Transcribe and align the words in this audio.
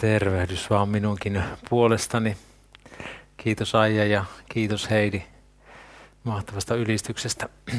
Tervehdys 0.00 0.70
vaan 0.70 0.88
minunkin 0.88 1.42
puolestani. 1.70 2.36
Kiitos 3.36 3.74
Aija 3.74 4.04
ja 4.04 4.24
kiitos 4.48 4.90
Heidi 4.90 5.22
mahtavasta 6.24 6.74
ylistyksestä. 6.74 7.48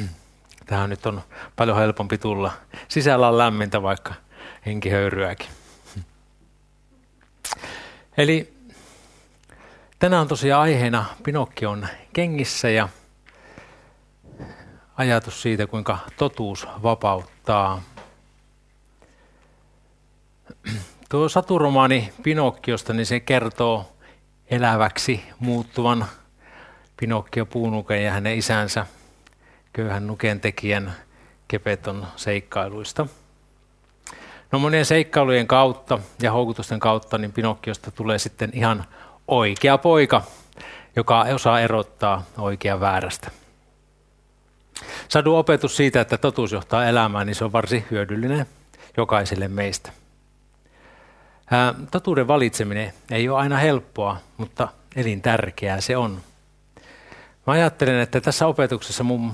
Tähän 0.66 0.90
nyt 0.90 1.06
on 1.06 1.22
paljon 1.56 1.76
helpompi 1.76 2.18
tulla. 2.18 2.52
Sisällä 2.88 3.28
on 3.28 3.38
lämmintä, 3.38 3.82
vaikka 3.82 4.14
henki 4.66 4.90
höyryäkin. 4.90 5.48
Eli 8.18 8.54
tänään 9.98 10.22
on 10.22 10.28
tosiaan 10.28 10.62
aiheena 10.62 11.04
Pinokkion 11.22 11.88
kengissä 12.12 12.70
ja 12.70 12.88
ajatus 14.96 15.42
siitä, 15.42 15.66
kuinka 15.66 15.98
totuus 16.16 16.66
vapauttaa. 16.82 17.82
Tuo 21.10 21.28
saturomaani 21.28 22.12
Pinokkiosta, 22.22 22.92
niin 22.92 23.06
se 23.06 23.20
kertoo 23.20 23.92
eläväksi 24.50 25.24
muuttuvan 25.38 26.06
Pinokkio 26.96 27.46
Puunuken 27.46 28.04
ja 28.04 28.12
hänen 28.12 28.38
isänsä 28.38 28.86
köyhän 29.72 30.06
nuken 30.06 30.40
tekijän 30.40 30.94
kepeton 31.48 32.06
seikkailuista. 32.16 33.06
No 34.52 34.58
monien 34.58 34.84
seikkailujen 34.84 35.46
kautta 35.46 35.98
ja 36.22 36.32
houkutusten 36.32 36.80
kautta 36.80 37.18
niin 37.18 37.32
Pinokkiosta 37.32 37.90
tulee 37.90 38.18
sitten 38.18 38.50
ihan 38.52 38.84
oikea 39.28 39.78
poika, 39.78 40.22
joka 40.96 41.20
osaa 41.20 41.60
erottaa 41.60 42.24
oikea 42.38 42.80
väärästä. 42.80 43.30
Sadun 45.08 45.38
opetus 45.38 45.76
siitä, 45.76 46.00
että 46.00 46.18
totuus 46.18 46.52
johtaa 46.52 46.86
elämään, 46.86 47.26
niin 47.26 47.34
se 47.34 47.44
on 47.44 47.52
varsin 47.52 47.86
hyödyllinen 47.90 48.46
jokaiselle 48.96 49.48
meistä. 49.48 49.92
Totuuden 51.90 52.28
valitseminen 52.28 52.92
ei 53.10 53.28
ole 53.28 53.38
aina 53.38 53.56
helppoa, 53.56 54.16
mutta 54.36 54.68
elintärkeää 54.96 55.80
se 55.80 55.96
on. 55.96 56.20
Mä 57.46 57.52
ajattelen, 57.52 58.00
että 58.00 58.20
tässä 58.20 58.46
opetuksessa 58.46 59.04
mun 59.04 59.32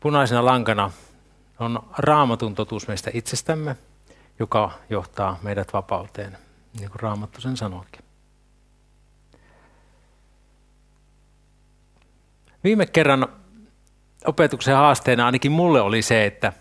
punaisena 0.00 0.44
lankana 0.44 0.90
on 1.58 1.82
raamatun 1.98 2.54
totuus 2.54 2.88
meistä 2.88 3.10
itsestämme, 3.14 3.76
joka 4.38 4.70
johtaa 4.90 5.38
meidät 5.42 5.72
vapauteen, 5.72 6.38
niin 6.78 6.90
kuin 6.90 7.00
raamattu 7.00 7.40
sen 7.40 7.56
sanoikin. 7.56 8.00
Viime 12.64 12.86
kerran 12.86 13.28
opetuksen 14.24 14.76
haasteena 14.76 15.26
ainakin 15.26 15.52
mulle 15.52 15.80
oli 15.80 16.02
se, 16.02 16.26
että 16.26 16.52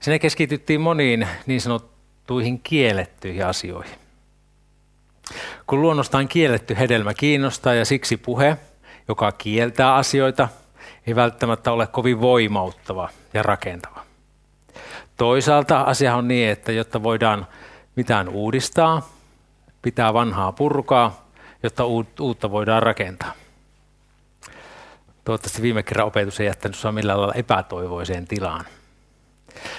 sinne 0.00 0.18
keskityttiin 0.18 0.80
moniin 0.80 1.28
niin 1.46 1.60
sanottuihin 1.60 1.99
kiellettyihin 2.62 3.46
asioihin. 3.46 3.98
Kun 5.66 5.82
luonnostaan 5.82 6.28
kielletty 6.28 6.76
hedelmä 6.78 7.14
kiinnostaa 7.14 7.74
ja 7.74 7.84
siksi 7.84 8.16
puhe, 8.16 8.56
joka 9.08 9.32
kieltää 9.32 9.94
asioita, 9.94 10.48
ei 11.06 11.16
välttämättä 11.16 11.72
ole 11.72 11.86
kovin 11.86 12.20
voimauttava 12.20 13.08
ja 13.34 13.42
rakentava. 13.42 14.04
Toisaalta 15.16 15.80
asia 15.80 16.16
on 16.16 16.28
niin, 16.28 16.48
että 16.48 16.72
jotta 16.72 17.02
voidaan 17.02 17.46
mitään 17.96 18.28
uudistaa, 18.28 19.08
pitää 19.82 20.14
vanhaa 20.14 20.52
purkaa, 20.52 21.28
jotta 21.62 21.84
uutta 22.20 22.50
voidaan 22.50 22.82
rakentaa. 22.82 23.32
Toivottavasti 25.24 25.62
viime 25.62 25.82
kerran 25.82 26.06
opetus 26.06 26.40
ei 26.40 26.46
jättänyt 26.46 26.76
sinua 26.76 26.92
millään 26.92 27.18
lailla 27.20 27.34
epätoivoiseen 27.34 28.26
tilaan. 28.26 28.64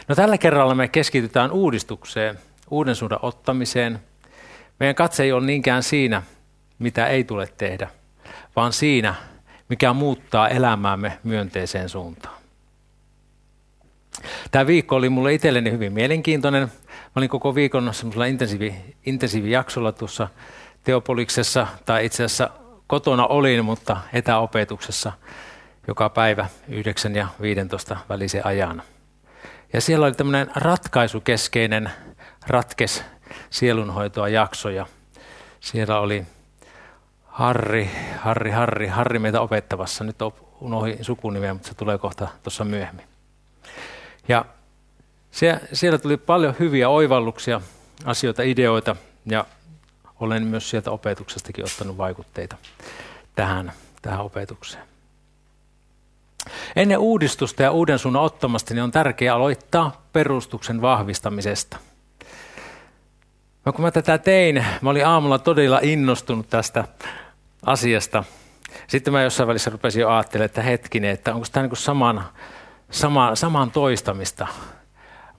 No 0.08 0.16
tällä 0.16 0.38
kerralla 0.38 0.76
me 0.76 0.88
keskitytään 0.88 1.52
uudistukseen, 1.52 2.40
uuden 2.70 2.96
suunnan 2.96 3.20
ottamiseen. 3.22 4.00
Meidän 4.80 4.96
katse 4.96 5.24
ei 5.24 5.32
ole 5.32 5.46
niinkään 5.46 5.84
siinä, 5.84 6.24
mitä 6.80 7.08
ei 7.08 7.24
tule 7.24 7.48
tehdä, 7.58 7.90
vaan 8.56 8.74
siinä, 8.74 9.16
mikä 9.70 9.94
muuttaa 9.94 10.50
elämäämme 10.50 11.20
myönteiseen 11.24 11.90
suuntaan. 11.90 12.42
Tämä 14.52 14.68
viikko 14.68 14.96
oli 14.96 15.10
mulle 15.10 15.34
itselleni 15.34 15.72
hyvin 15.72 15.94
mielenkiintoinen. 15.94 16.64
Mä 16.88 17.12
olin 17.16 17.30
koko 17.30 17.56
viikon 17.56 17.94
semmoisella 17.94 18.26
intensiivi, 18.26 18.76
intensiivijaksolla 19.06 19.92
tuossa 19.92 20.28
Teopoliksessa, 20.84 21.68
tai 21.86 22.06
itse 22.06 22.24
asiassa 22.24 22.50
kotona 22.88 23.28
olin, 23.28 23.66
mutta 23.66 23.98
etäopetuksessa 24.14 25.12
joka 25.88 26.10
päivä 26.10 26.48
9 26.68 27.16
ja 27.16 27.28
15 27.42 27.98
välisen 28.10 28.46
ajan. 28.46 28.84
Ja 29.74 29.82
siellä 29.82 30.06
oli 30.06 30.14
tämmöinen 30.14 30.52
ratkaisukeskeinen 30.56 31.92
ratkes 32.48 33.04
sielunhoitoa 33.50 34.30
jakso 34.30 34.70
ja 34.70 34.86
siellä 35.60 36.00
oli 36.00 36.26
Harri, 37.26 37.92
Harri, 38.18 38.52
Harri, 38.52 38.88
Harri 38.88 39.20
meitä 39.20 39.42
opettavassa. 39.42 40.04
Nyt 40.04 40.16
unohdin 40.60 41.06
sukunimeä, 41.06 41.54
mutta 41.54 41.70
se 41.70 41.76
tulee 41.76 41.98
kohta 41.98 42.28
tuossa 42.44 42.66
myöhemmin. 42.66 43.06
Ja 44.28 44.46
siellä 45.74 45.98
tuli 45.98 46.18
paljon 46.18 46.56
hyviä 46.60 46.90
oivalluksia, 46.90 47.62
asioita, 48.06 48.44
ideoita 48.44 48.96
ja 49.26 49.46
olen 50.20 50.44
myös 50.44 50.70
sieltä 50.70 50.92
opetuksestakin 50.92 51.66
ottanut 51.66 51.98
vaikutteita 51.98 52.56
tähän, 53.36 53.72
tähän 54.02 54.22
opetukseen. 54.22 54.91
Ennen 56.76 56.98
uudistusta 56.98 57.64
ja 57.64 57.72
uuden 57.72 58.00
suunnan 58.00 58.24
ottamasta 58.24 58.74
niin 58.74 58.84
on 58.84 58.92
tärkeää 58.92 59.36
aloittaa 59.36 60.06
perustuksen 60.14 60.82
vahvistamisesta. 60.82 61.78
No 63.66 63.74
kun 63.74 63.86
mä 63.86 63.92
tätä 63.92 64.18
tein, 64.18 64.66
mä 64.82 64.90
olin 64.90 65.08
aamulla 65.08 65.40
todella 65.40 65.80
innostunut 65.84 66.50
tästä 66.50 66.84
asiasta. 67.66 68.24
Sitten 68.88 69.14
mä 69.14 69.22
jossain 69.22 69.48
välissä 69.48 69.70
rupesin 69.70 70.02
jo 70.02 70.10
ajattelemaan, 70.10 70.46
että 70.46 70.62
hetkinen, 70.62 71.12
että 71.12 71.36
onko 71.36 71.48
tämä 71.52 71.68
niin 71.68 71.78
saman, 71.78 72.24
sama, 72.92 73.36
saman 73.36 73.72
toistamista. 73.72 74.48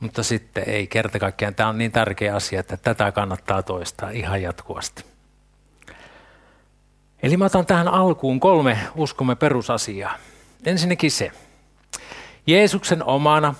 Mutta 0.00 0.22
sitten 0.22 0.64
ei 0.66 0.86
kerta 0.86 1.18
kaikkiaan. 1.18 1.54
Tämä 1.54 1.68
on 1.68 1.78
niin 1.78 1.92
tärkeä 1.92 2.34
asia, 2.34 2.60
että 2.60 2.76
tätä 2.76 3.12
kannattaa 3.12 3.62
toistaa 3.62 4.10
ihan 4.10 4.42
jatkuvasti. 4.42 5.04
Eli 7.22 7.36
mä 7.36 7.44
otan 7.44 7.66
tähän 7.66 7.88
alkuun 7.88 8.40
kolme 8.40 8.78
uskomme 8.94 9.34
perusasiaa. 9.34 10.14
Ensinnäkin 10.66 11.10
se. 11.10 11.30
Jeesuksen 12.46 13.04
omana 13.04 13.54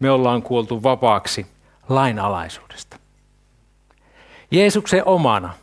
me 0.00 0.10
ollaan 0.10 0.42
kuoltu 0.42 0.82
vapaaksi 0.82 1.46
lainalaisuudesta. 1.88 2.96
Jeesuksen 4.50 5.02
omana 5.06 5.54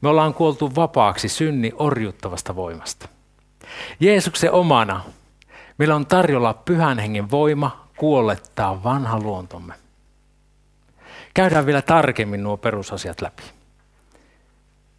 me 0.00 0.08
ollaan 0.08 0.34
kuoltu 0.34 0.74
vapaaksi 0.76 1.28
synni 1.28 1.72
orjuttavasta 1.74 2.56
voimasta. 2.56 3.08
Jeesuksen 4.00 4.52
omana 4.52 5.04
meillä 5.78 5.96
on 5.96 6.06
tarjolla 6.06 6.54
pyhän 6.54 6.98
hengen 6.98 7.30
voima 7.30 7.88
kuollettaa 7.96 8.84
vanha 8.84 9.18
luontomme. 9.18 9.74
Käydään 11.34 11.66
vielä 11.66 11.82
tarkemmin 11.82 12.42
nuo 12.42 12.56
perusasiat 12.56 13.20
läpi. 13.20 13.42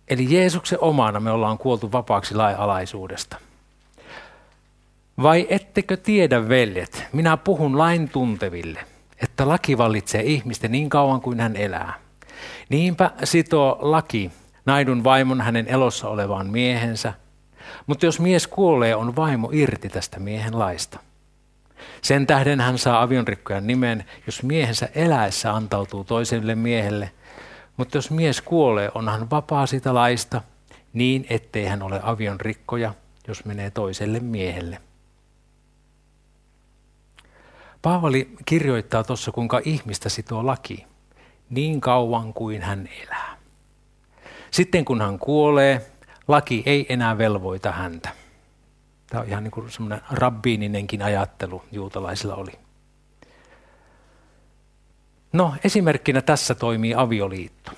Eli 0.08 0.36
Jeesuksen 0.36 0.80
omana 0.82 1.20
me 1.20 1.32
ollaan 1.32 1.58
kuoltu 1.58 1.92
vapaaksi 1.92 2.36
lain 2.36 2.58
alaisuudesta. 2.58 3.38
Vai 5.22 5.48
ettekö 5.50 5.98
tiedä, 5.98 6.50
veljet, 6.50 7.04
minä 7.14 7.38
puhun 7.38 7.78
lain 7.78 8.10
tunteville, 8.10 8.80
että 9.22 9.48
laki 9.48 9.78
vallitsee 9.78 10.22
ihmisten 10.22 10.72
niin 10.72 10.90
kauan 10.90 11.22
kuin 11.22 11.40
hän 11.40 11.56
elää. 11.56 11.94
Niinpä 12.70 13.12
sitoo 13.24 13.78
laki 13.82 14.32
naidun 14.66 15.04
vaimon 15.04 15.42
hänen 15.42 15.68
elossa 15.68 16.10
olevaan 16.10 16.50
miehensä, 16.50 17.14
mutta 17.88 18.06
jos 18.06 18.20
mies 18.20 18.48
kuolee, 18.48 18.96
on 18.96 19.16
vaimo 19.16 19.50
irti 19.54 19.90
tästä 19.90 20.20
miehen 20.20 20.60
laista. 20.60 21.00
Sen 22.02 22.28
tähden 22.28 22.62
hän 22.62 22.78
saa 22.78 23.02
avionrikkojan 23.02 23.68
nimen, 23.68 24.06
jos 24.26 24.44
miehensä 24.44 24.90
eläessä 24.96 25.54
antautuu 25.54 26.04
toiselle 26.04 26.56
miehelle, 26.56 27.12
mutta 27.78 27.98
jos 27.98 28.12
mies 28.12 28.42
kuolee, 28.42 28.92
on 28.96 29.10
hän 29.10 29.30
vapaa 29.30 29.66
sitä 29.66 29.94
laista, 29.94 30.42
niin 30.94 31.26
ettei 31.30 31.66
hän 31.66 31.82
ole 31.82 32.00
avionrikkoja, 32.04 32.94
jos 33.28 33.46
menee 33.46 33.72
toiselle 33.72 34.20
miehelle. 34.20 34.89
Paavali 37.82 38.30
kirjoittaa 38.46 39.04
tuossa, 39.04 39.32
kuinka 39.32 39.62
ihmistä 39.66 40.10
sitoo 40.10 40.46
laki 40.46 40.86
niin 41.50 41.82
kauan 41.82 42.34
kuin 42.34 42.62
hän 42.62 42.90
elää. 43.04 43.38
Sitten 44.52 44.86
kun 44.86 45.02
hän 45.02 45.20
kuolee, 45.20 45.92
laki 46.28 46.64
ei 46.66 46.86
enää 46.90 47.18
velvoita 47.18 47.72
häntä. 47.72 48.10
Tämä 49.08 49.22
on 49.22 49.28
ihan 49.28 49.44
niin 49.44 49.52
kuin 49.52 49.72
semmoinen 49.72 50.02
rabbiininenkin 50.12 51.02
ajattelu 51.02 51.64
juutalaisilla 51.72 52.36
oli. 52.36 52.52
No 55.34 55.56
esimerkkinä 55.64 56.22
tässä 56.22 56.56
toimii 56.56 56.96
avioliitto. 56.96 57.72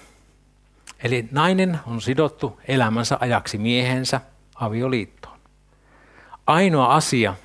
Eli 1.04 1.28
nainen 1.32 1.80
on 1.88 2.02
sidottu 2.02 2.60
elämänsä 2.68 3.18
ajaksi 3.20 3.58
miehensä 3.58 4.22
avioliittoon. 4.56 5.40
Ainoa 6.48 6.96
asia, 6.96 7.36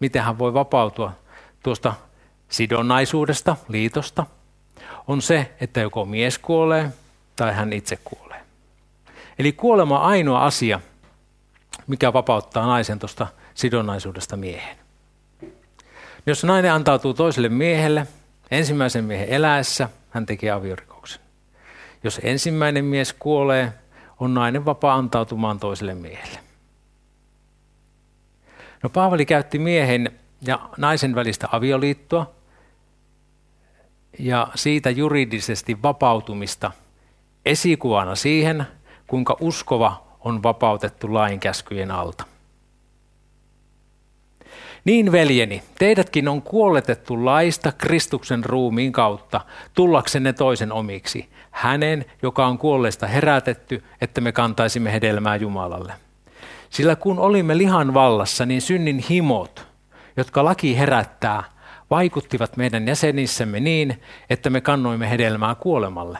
miten 0.00 0.22
hän 0.22 0.38
voi 0.38 0.54
vapautua 0.54 1.12
tuosta 1.62 1.94
sidonnaisuudesta, 2.48 3.56
liitosta, 3.68 4.26
on 5.06 5.22
se, 5.22 5.52
että 5.60 5.80
joko 5.80 6.04
mies 6.04 6.38
kuolee 6.38 6.92
tai 7.36 7.54
hän 7.54 7.72
itse 7.72 7.98
kuolee. 8.04 8.40
Eli 9.38 9.52
kuolema 9.52 9.98
on 9.98 10.06
ainoa 10.06 10.44
asia, 10.44 10.80
mikä 11.86 12.12
vapauttaa 12.12 12.66
naisen 12.66 12.98
tuosta 12.98 13.26
sidonnaisuudesta 13.54 14.36
miehen. 14.36 14.76
Jos 16.26 16.44
nainen 16.44 16.72
antautuu 16.72 17.14
toiselle 17.14 17.48
miehelle, 17.48 18.06
ensimmäisen 18.50 19.04
miehen 19.04 19.28
eläessä, 19.28 19.88
hän 20.10 20.26
tekee 20.26 20.50
aviorikoksen. 20.50 21.22
Jos 22.04 22.20
ensimmäinen 22.22 22.84
mies 22.84 23.12
kuolee, 23.12 23.72
on 24.20 24.34
nainen 24.34 24.64
vapaa 24.64 24.94
antautumaan 24.94 25.58
toiselle 25.58 25.94
miehelle. 25.94 26.38
No 28.82 28.90
Paavali 28.90 29.26
käytti 29.26 29.58
miehen 29.58 30.12
ja 30.46 30.60
naisen 30.76 31.14
välistä 31.14 31.48
avioliittoa 31.52 32.30
ja 34.18 34.48
siitä 34.54 34.90
juridisesti 34.90 35.82
vapautumista 35.82 36.72
esikuvana 37.46 38.14
siihen, 38.14 38.66
kuinka 39.06 39.36
uskova 39.40 40.02
on 40.20 40.42
vapautettu 40.42 41.14
lain 41.14 41.40
käskyjen 41.40 41.90
alta. 41.90 42.24
Niin 44.84 45.12
veljeni, 45.12 45.62
teidätkin 45.78 46.28
on 46.28 46.42
kuolletettu 46.42 47.24
laista 47.24 47.72
Kristuksen 47.72 48.44
ruumiin 48.44 48.92
kautta, 48.92 49.40
tullaksenne 49.74 50.32
toisen 50.32 50.72
omiksi, 50.72 51.28
hänen, 51.50 52.04
joka 52.22 52.46
on 52.46 52.58
kuolleesta 52.58 53.06
herätetty, 53.06 53.84
että 54.00 54.20
me 54.20 54.32
kantaisimme 54.32 54.92
hedelmää 54.92 55.36
Jumalalle. 55.36 55.92
Sillä 56.70 56.96
kun 56.96 57.18
olimme 57.18 57.58
lihan 57.58 57.94
vallassa, 57.94 58.46
niin 58.46 58.62
synnin 58.62 58.98
himot, 58.98 59.71
jotka 60.16 60.44
laki 60.44 60.78
herättää, 60.78 61.42
vaikuttivat 61.90 62.56
meidän 62.56 62.88
jäsenissämme 62.88 63.60
niin, 63.60 64.02
että 64.30 64.50
me 64.50 64.60
kannoimme 64.60 65.10
hedelmää 65.10 65.54
kuolemalle. 65.54 66.18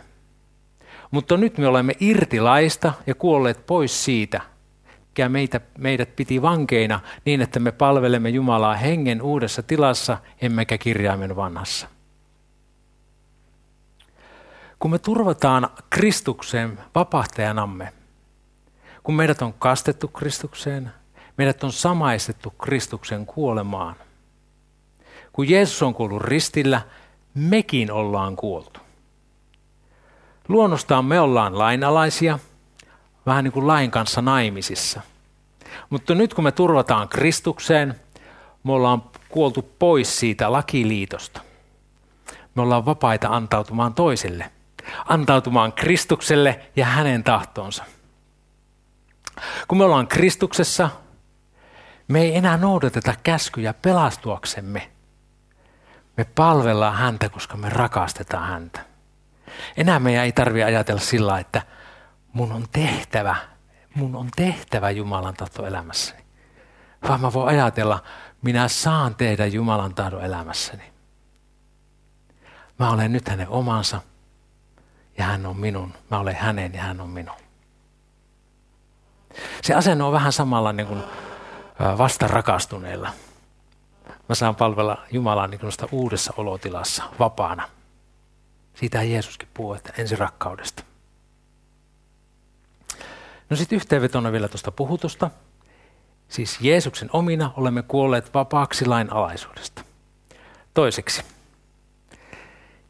Mutta 1.10 1.36
nyt 1.36 1.58
me 1.58 1.66
olemme 1.66 1.92
irti 2.00 2.40
laista 2.40 2.92
ja 3.06 3.14
kuolleet 3.14 3.66
pois 3.66 4.04
siitä, 4.04 4.40
mikä 5.08 5.28
meitä, 5.28 5.60
meidät 5.78 6.16
piti 6.16 6.42
vankeina 6.42 7.00
niin, 7.24 7.40
että 7.40 7.60
me 7.60 7.72
palvelemme 7.72 8.28
Jumalaa 8.28 8.74
hengen 8.74 9.22
uudessa 9.22 9.62
tilassa, 9.62 10.18
emmekä 10.42 10.78
kirjaimen 10.78 11.36
vanhassa. 11.36 11.88
Kun 14.78 14.90
me 14.90 14.98
turvataan 14.98 15.70
Kristukseen 15.90 16.78
vapahtajanamme, 16.94 17.92
kun 19.02 19.14
meidät 19.14 19.42
on 19.42 19.52
kastettu 19.52 20.08
Kristukseen, 20.08 20.90
meidät 21.36 21.64
on 21.64 21.72
samaistettu 21.72 22.50
Kristuksen 22.50 23.26
kuolemaan. 23.26 23.96
Kun 25.32 25.48
Jeesus 25.48 25.82
on 25.82 25.94
kuollut 25.94 26.22
ristillä, 26.22 26.80
mekin 27.34 27.92
ollaan 27.92 28.36
kuoltu. 28.36 28.80
Luonnostaan 30.48 31.04
me 31.04 31.20
ollaan 31.20 31.58
lainalaisia, 31.58 32.38
vähän 33.26 33.44
niin 33.44 33.52
kuin 33.52 33.66
lain 33.66 33.90
kanssa 33.90 34.22
naimisissa. 34.22 35.00
Mutta 35.90 36.14
nyt 36.14 36.34
kun 36.34 36.44
me 36.44 36.52
turvataan 36.52 37.08
Kristukseen, 37.08 38.00
me 38.64 38.72
ollaan 38.72 39.02
kuoltu 39.28 39.62
pois 39.78 40.18
siitä 40.18 40.52
lakiliitosta. 40.52 41.40
Me 42.54 42.62
ollaan 42.62 42.86
vapaita 42.86 43.28
antautumaan 43.28 43.94
toiselle, 43.94 44.50
antautumaan 45.08 45.72
Kristukselle 45.72 46.60
ja 46.76 46.86
hänen 46.86 47.24
tahtonsa. 47.24 47.84
Kun 49.68 49.78
me 49.78 49.84
ollaan 49.84 50.08
Kristuksessa, 50.08 50.90
me 52.08 52.20
ei 52.20 52.36
enää 52.36 52.56
noudateta 52.56 53.14
käskyjä 53.22 53.74
pelastuaksemme. 53.74 54.90
Me 56.16 56.24
palvellaan 56.24 56.96
häntä, 56.96 57.28
koska 57.28 57.56
me 57.56 57.68
rakastetaan 57.68 58.48
häntä. 58.48 58.80
Enää 59.76 59.98
meidän 59.98 60.24
ei 60.24 60.32
tarvitse 60.32 60.64
ajatella 60.64 61.00
sillä, 61.00 61.38
että 61.38 61.62
mun 62.32 62.52
on 62.52 62.64
tehtävä, 62.72 63.36
mun 63.94 64.16
on 64.16 64.28
tehtävä 64.36 64.90
Jumalan 64.90 65.34
tahto 65.34 65.66
elämässäni. 65.66 66.22
Vaan 67.08 67.20
mä 67.20 67.32
voin 67.32 67.48
ajatella, 67.48 68.02
minä 68.42 68.68
saan 68.68 69.14
tehdä 69.14 69.46
Jumalan 69.46 69.94
tahdon 69.94 70.24
elämässäni. 70.24 70.92
Mä 72.78 72.90
olen 72.90 73.12
nyt 73.12 73.28
hänen 73.28 73.48
omansa 73.48 74.00
ja 75.18 75.24
hän 75.24 75.46
on 75.46 75.56
minun. 75.56 75.94
Mä 76.10 76.18
olen 76.18 76.36
hänen 76.36 76.74
ja 76.74 76.82
hän 76.82 77.00
on 77.00 77.08
minun. 77.08 77.36
Se 79.62 79.74
asenne 79.74 80.04
on 80.04 80.12
vähän 80.12 80.32
samalla 80.32 80.72
niin 80.72 81.02
kuin 81.82 81.98
vastarakastuneilla. 81.98 83.10
Mä 84.28 84.34
saan 84.34 84.56
palvella 84.56 84.98
Jumalaa 85.10 85.46
niin 85.46 85.60
uudessa 85.92 86.32
olotilassa, 86.36 87.02
vapaana. 87.18 87.68
Siitä 88.74 89.02
Jeesuskin 89.02 89.48
puhuu, 89.54 89.74
että 89.74 89.92
ensirakkaudesta. 89.98 90.82
No 93.50 93.56
sitten 93.56 93.76
yhteenvetona 93.76 94.32
vielä 94.32 94.48
tuosta 94.48 94.70
puhutusta. 94.70 95.30
Siis 96.28 96.58
Jeesuksen 96.60 97.10
omina 97.12 97.52
olemme 97.56 97.82
kuolleet 97.82 98.34
vapaaksi 98.34 98.86
lain 98.86 99.12
alaisuudesta. 99.12 99.84
Toiseksi, 100.74 101.22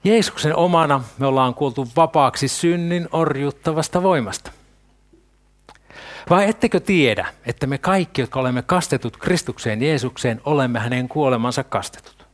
Jeesuksen 0.05 0.57
omana 0.57 1.05
me 1.19 1.27
ollaan 1.27 1.55
kuoltu 1.55 1.89
vapaaksi 1.97 2.49
synnin 2.49 3.09
orjuttavasta 3.13 4.03
voimasta. 4.03 4.53
Vai 6.31 6.49
ettekö 6.49 6.81
tiedä, 6.81 7.27
että 7.47 7.67
me 7.67 7.79
kaikki, 7.79 8.21
jotka 8.21 8.41
olemme 8.41 8.63
kastetut 8.63 9.17
Kristukseen 9.17 9.83
Jeesukseen, 9.83 10.41
olemme 10.45 10.79
hänen 10.79 11.09
kuolemansa 11.09 11.65
kastetut? 11.65 12.27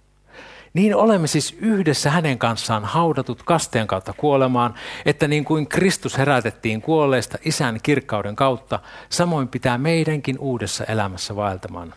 Niin 0.75 0.97
olemme 0.97 1.27
siis 1.27 1.57
yhdessä 1.61 2.11
hänen 2.11 2.39
kanssaan 2.39 2.85
haudatut 2.85 3.43
kasteen 3.43 3.87
kautta 3.87 4.13
kuolemaan, 4.13 4.75
että 5.05 5.29
niin 5.29 5.45
kuin 5.45 5.67
Kristus 5.67 6.19
herätettiin 6.19 6.83
kuolleesta 6.83 7.39
isän 7.45 7.79
kirkkauden 7.83 8.37
kautta, 8.37 8.81
samoin 9.09 9.49
pitää 9.49 9.79
meidänkin 9.79 10.39
uudessa 10.39 10.85
elämässä 10.85 11.37
vaeltamaan. 11.37 11.95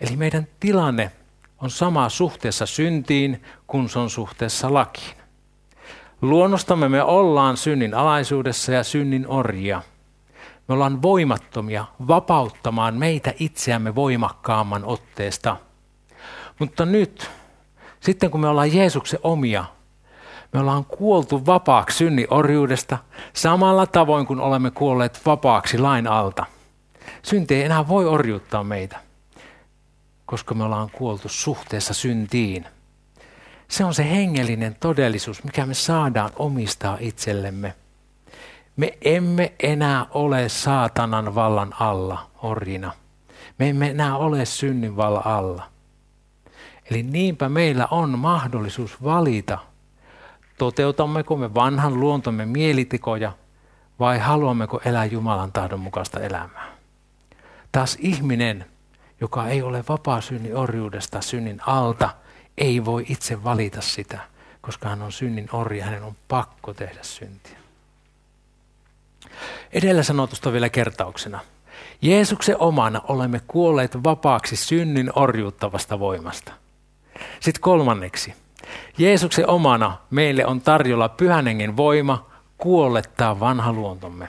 Eli 0.00 0.16
meidän 0.16 0.46
tilanne 0.60 1.12
on 1.60 1.70
sama 1.70 2.08
suhteessa 2.08 2.66
syntiin 2.66 3.42
kuin 3.66 3.88
se 3.88 3.98
on 3.98 4.10
suhteessa 4.10 4.74
lakiin. 4.74 5.16
Luonnostamme 6.22 6.88
me 6.88 7.02
ollaan 7.02 7.56
synnin 7.56 7.94
alaisuudessa 7.94 8.72
ja 8.72 8.84
synnin 8.84 9.28
orjia– 9.28 9.82
me 10.68 10.74
ollaan 10.74 11.02
voimattomia 11.02 11.84
vapauttamaan 12.08 12.94
meitä 12.94 13.32
itseämme 13.38 13.94
voimakkaamman 13.94 14.84
otteesta. 14.84 15.56
Mutta 16.58 16.84
nyt, 16.86 17.30
sitten 18.00 18.30
kun 18.30 18.40
me 18.40 18.48
ollaan 18.48 18.74
Jeesuksen 18.74 19.20
omia, 19.22 19.64
me 20.52 20.60
ollaan 20.60 20.84
kuoltu 20.84 21.46
vapaaksi 21.46 21.98
synnin 21.98 22.26
orjuudesta 22.30 22.98
samalla 23.32 23.86
tavoin 23.86 24.26
kuin 24.26 24.40
olemme 24.40 24.70
kuolleet 24.70 25.20
vapaaksi 25.26 25.78
lain 25.78 26.06
alta. 26.06 26.46
Synti 27.22 27.54
ei 27.54 27.62
enää 27.62 27.88
voi 27.88 28.06
orjuuttaa 28.06 28.64
meitä, 28.64 28.98
koska 30.26 30.54
me 30.54 30.64
ollaan 30.64 30.90
kuoltu 30.90 31.28
suhteessa 31.28 31.94
syntiin. 31.94 32.66
Se 33.68 33.84
on 33.84 33.94
se 33.94 34.10
hengellinen 34.10 34.76
todellisuus, 34.80 35.44
mikä 35.44 35.66
me 35.66 35.74
saadaan 35.74 36.30
omistaa 36.36 36.96
itsellemme– 37.00 37.74
me 38.76 38.98
emme 39.02 39.52
enää 39.62 40.06
ole 40.10 40.48
saatanan 40.48 41.34
vallan 41.34 41.74
alla 41.80 42.30
orjina. 42.42 42.92
Me 43.58 43.68
emme 43.68 43.90
enää 43.90 44.16
ole 44.16 44.44
synnin 44.44 44.96
vallan 44.96 45.26
alla. 45.26 45.66
Eli 46.90 47.02
niinpä 47.02 47.48
meillä 47.48 47.88
on 47.90 48.18
mahdollisuus 48.18 49.02
valita, 49.02 49.58
toteutammeko 50.58 51.36
me 51.36 51.54
vanhan 51.54 52.00
luontomme 52.00 52.46
mielitikoja 52.46 53.32
vai 53.98 54.18
haluammeko 54.18 54.80
elää 54.84 55.04
Jumalan 55.04 55.52
tahdon 55.52 55.80
mukaista 55.80 56.20
elämää. 56.20 56.74
Taas 57.72 57.96
ihminen, 58.00 58.64
joka 59.20 59.48
ei 59.48 59.62
ole 59.62 59.84
vapaa 59.88 60.20
synnin 60.20 60.56
orjuudesta, 60.56 61.20
synnin 61.20 61.60
alta, 61.66 62.10
ei 62.58 62.84
voi 62.84 63.04
itse 63.08 63.44
valita 63.44 63.80
sitä, 63.80 64.18
koska 64.60 64.88
hän 64.88 65.02
on 65.02 65.12
synnin 65.12 65.48
orja, 65.52 65.84
hänen 65.84 66.02
on 66.02 66.16
pakko 66.28 66.74
tehdä 66.74 67.02
syntiä. 67.02 67.63
Edellä 69.72 70.02
sanotusta 70.02 70.52
vielä 70.52 70.68
kertauksena. 70.68 71.40
Jeesuksen 72.02 72.56
omana 72.58 73.00
olemme 73.08 73.40
kuolleet 73.46 74.04
vapaaksi 74.04 74.56
synnin 74.56 75.12
orjuuttavasta 75.14 75.98
voimasta. 75.98 76.52
Sitten 77.40 77.60
kolmanneksi. 77.60 78.34
Jeesuksen 78.98 79.48
omana 79.48 79.96
meille 80.10 80.46
on 80.46 80.60
tarjolla 80.60 81.08
pyhänengen 81.08 81.76
voima 81.76 82.26
kuollettaa 82.58 83.40
vanha 83.40 83.72
luontomme. 83.72 84.28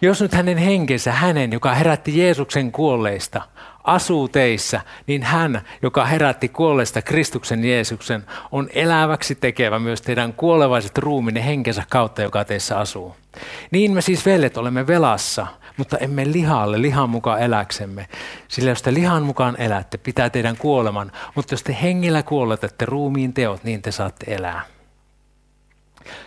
Jos 0.00 0.22
nyt 0.22 0.32
hänen 0.32 0.58
henkensä, 0.58 1.12
hänen, 1.12 1.52
joka 1.52 1.74
herätti 1.74 2.18
Jeesuksen 2.18 2.72
kuolleista, 2.72 3.42
asuu 3.84 4.28
teissä, 4.28 4.80
niin 5.06 5.22
hän, 5.22 5.60
joka 5.82 6.04
herätti 6.04 6.48
kuolleista 6.48 7.02
Kristuksen 7.02 7.64
Jeesuksen, 7.64 8.24
on 8.52 8.68
eläväksi 8.74 9.34
tekevä 9.34 9.78
myös 9.78 10.02
teidän 10.02 10.32
kuolevaiset 10.32 10.98
ruumine 10.98 11.44
henkensä 11.44 11.82
kautta, 11.90 12.22
joka 12.22 12.44
teissä 12.44 12.78
asuu. 12.78 13.16
Niin 13.70 13.92
me 13.92 14.00
siis 14.00 14.26
veljet 14.26 14.56
olemme 14.56 14.86
velassa, 14.86 15.46
mutta 15.76 15.98
emme 15.98 16.32
lihalle, 16.32 16.82
lihan 16.82 17.10
mukaan 17.10 17.42
eläksemme. 17.42 18.08
Sillä 18.48 18.70
jos 18.70 18.82
te 18.82 18.94
lihan 18.94 19.22
mukaan 19.22 19.60
elätte, 19.60 19.98
pitää 19.98 20.30
teidän 20.30 20.56
kuoleman, 20.56 21.12
mutta 21.34 21.54
jos 21.54 21.62
te 21.62 21.76
hengillä 21.82 22.22
kuolletette 22.22 22.86
ruumiin 22.86 23.32
teot, 23.32 23.64
niin 23.64 23.82
te 23.82 23.90
saatte 23.90 24.34
elää. 24.34 24.62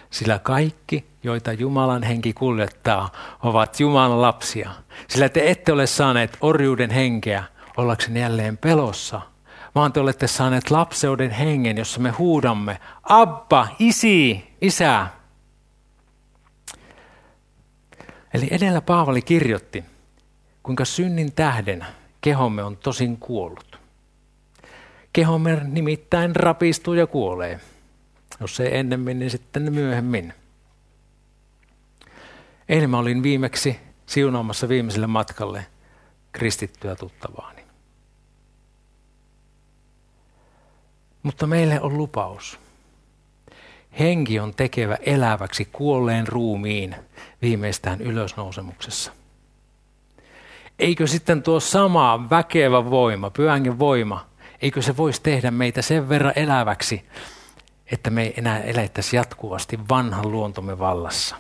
sillä 0.10 0.40
kaikki, 0.40 1.06
joita 1.28 1.54
Jumalan 1.54 2.04
henki 2.04 2.34
kuljettaa, 2.34 3.12
ovat 3.44 3.80
Jumalan 3.80 4.22
lapsia. 4.22 4.70
Sillä 5.08 5.30
te 5.30 5.50
ette 5.50 5.72
ole 5.72 5.88
saaneet 5.88 6.38
orjuuden 6.42 6.90
henkeä 6.90 7.44
ollaksenne 7.78 8.20
jälleen 8.20 8.58
pelossa, 8.58 9.22
vaan 9.76 9.94
te 9.94 10.00
olette 10.00 10.28
saaneet 10.28 10.72
lapseuden 10.72 11.32
hengen, 11.32 11.78
jossa 11.78 12.00
me 12.00 12.10
huudamme, 12.10 12.80
Abba, 13.04 13.68
isi, 13.80 14.48
isä. 14.62 15.08
Eli 18.34 18.48
edellä 18.52 18.82
Paavali 18.82 19.22
kirjoitti, 19.22 19.86
kuinka 20.64 20.86
synnin 20.86 21.34
tähden 21.34 21.86
kehomme 22.22 22.64
on 22.64 22.78
tosin 22.78 23.18
kuollut. 23.18 23.80
Kehomme 25.14 25.62
nimittäin 25.64 26.36
rapistuu 26.36 26.94
ja 26.94 27.08
kuolee. 27.08 27.60
Jos 28.40 28.60
ei 28.60 28.78
ennemmin, 28.78 29.20
niin 29.20 29.32
sitten 29.32 29.74
myöhemmin. 29.74 30.34
Eilen 32.70 32.90
mä 32.90 32.98
olin 32.98 33.24
viimeksi 33.24 33.80
siunaamassa 34.06 34.70
viimeiselle 34.70 35.08
matkalle 35.08 35.66
kristittyä 36.32 36.96
tuttavaani. 36.96 37.62
Mutta 41.24 41.48
meille 41.48 41.82
on 41.82 41.98
lupaus. 41.98 42.60
Henki 44.00 44.40
on 44.40 44.54
tekevä 44.54 44.98
eläväksi 45.02 45.66
kuolleen 45.66 46.28
ruumiin 46.28 46.96
viimeistään 47.42 48.02
ylösnousemuksessa. 48.02 49.12
Eikö 50.80 51.08
sitten 51.08 51.44
tuo 51.44 51.60
sama 51.60 52.30
väkevä 52.30 52.90
voima, 52.90 53.30
pyhängen 53.30 53.80
voima, 53.80 54.26
eikö 54.62 54.82
se 54.82 54.98
voisi 54.98 55.22
tehdä 55.22 55.52
meitä 55.52 55.82
sen 55.82 56.10
verran 56.10 56.34
eläväksi, 56.36 57.06
että 57.92 58.10
me 58.10 58.24
ei 58.24 58.34
enää 58.38 58.60
elettäisi 58.60 59.16
jatkuvasti 59.16 59.80
vanhan 59.90 60.32
luontomme 60.32 60.80
vallassa, 60.80 61.36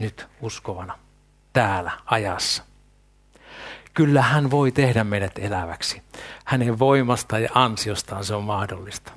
nyt 0.00 0.28
uskovana, 0.40 0.98
täällä 1.52 1.90
ajassa. 2.06 2.62
Kyllä 3.94 4.22
hän 4.22 4.50
voi 4.50 4.72
tehdä 4.72 5.04
meidät 5.04 5.38
eläväksi. 5.38 6.02
Hänen 6.44 6.78
voimasta 6.78 7.38
ja 7.38 7.48
ansiostaan 7.54 8.24
se 8.24 8.34
on 8.34 8.44
mahdollista. 8.44 9.12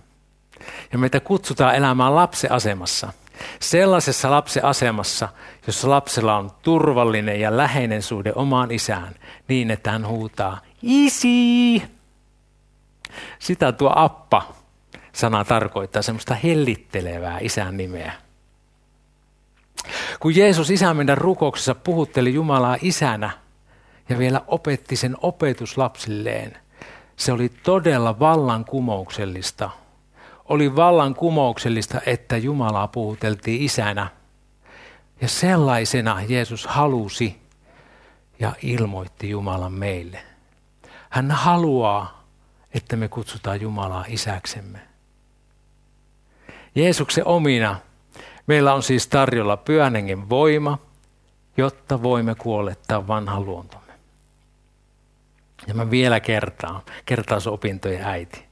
Ja 0.91 0.97
meitä 0.97 1.19
kutsutaan 1.19 1.75
elämään 1.75 2.15
lapseasemassa. 2.15 3.13
Sellaisessa 3.59 4.31
lapseasemassa, 4.31 5.29
jossa 5.67 5.89
lapsella 5.89 6.37
on 6.37 6.51
turvallinen 6.61 7.39
ja 7.39 7.57
läheinen 7.57 8.01
suhde 8.01 8.31
omaan 8.35 8.71
isään, 8.71 9.15
niin 9.47 9.71
että 9.71 9.91
hän 9.91 10.07
huutaa, 10.07 10.61
isi! 10.81 11.83
Sitä 13.39 13.71
tuo 13.71 13.91
appa 13.95 14.53
sana 15.13 15.45
tarkoittaa 15.45 16.01
semmoista 16.01 16.35
hellittelevää 16.35 17.37
isän 17.41 17.77
nimeä. 17.77 18.13
Kun 20.19 20.35
Jeesus 20.35 20.69
isän 20.69 20.97
meidän 20.97 21.17
rukouksessa 21.17 21.75
puhutteli 21.75 22.33
Jumalaa 22.33 22.77
isänä 22.81 23.29
ja 24.09 24.17
vielä 24.17 24.41
opetti 24.47 24.95
sen 24.95 25.17
opetuslapsilleen, 25.21 26.57
se 27.15 27.31
oli 27.31 27.49
todella 27.49 28.19
vallankumouksellista. 28.19 29.69
Oli 30.45 30.75
vallankumouksellista, 30.75 32.01
että 32.05 32.37
Jumalaa 32.37 32.87
puhuteltiin 32.87 33.61
isänä. 33.61 34.07
Ja 35.21 35.27
sellaisena 35.27 36.21
Jeesus 36.27 36.67
halusi 36.67 37.41
ja 38.39 38.53
ilmoitti 38.61 39.29
Jumalan 39.29 39.73
meille. 39.73 40.23
Hän 41.09 41.31
haluaa, 41.31 42.23
että 42.73 42.95
me 42.95 43.07
kutsutaan 43.07 43.61
Jumalaa 43.61 44.05
isäksemme. 44.07 44.79
Jeesuksen 46.75 47.27
omina 47.27 47.79
meillä 48.47 48.73
on 48.73 48.83
siis 48.83 49.07
tarjolla 49.07 49.57
pyhän 49.57 49.93
voima, 50.29 50.77
jotta 51.57 52.03
voimme 52.03 52.35
kuolettaa 52.35 53.07
vanhan 53.07 53.45
luontomme. 53.45 53.93
Ja 55.67 55.73
mä 55.73 55.91
vielä 55.91 56.19
kertaan, 56.19 56.81
kertausopintojen 57.05 58.03
äiti. 58.03 58.45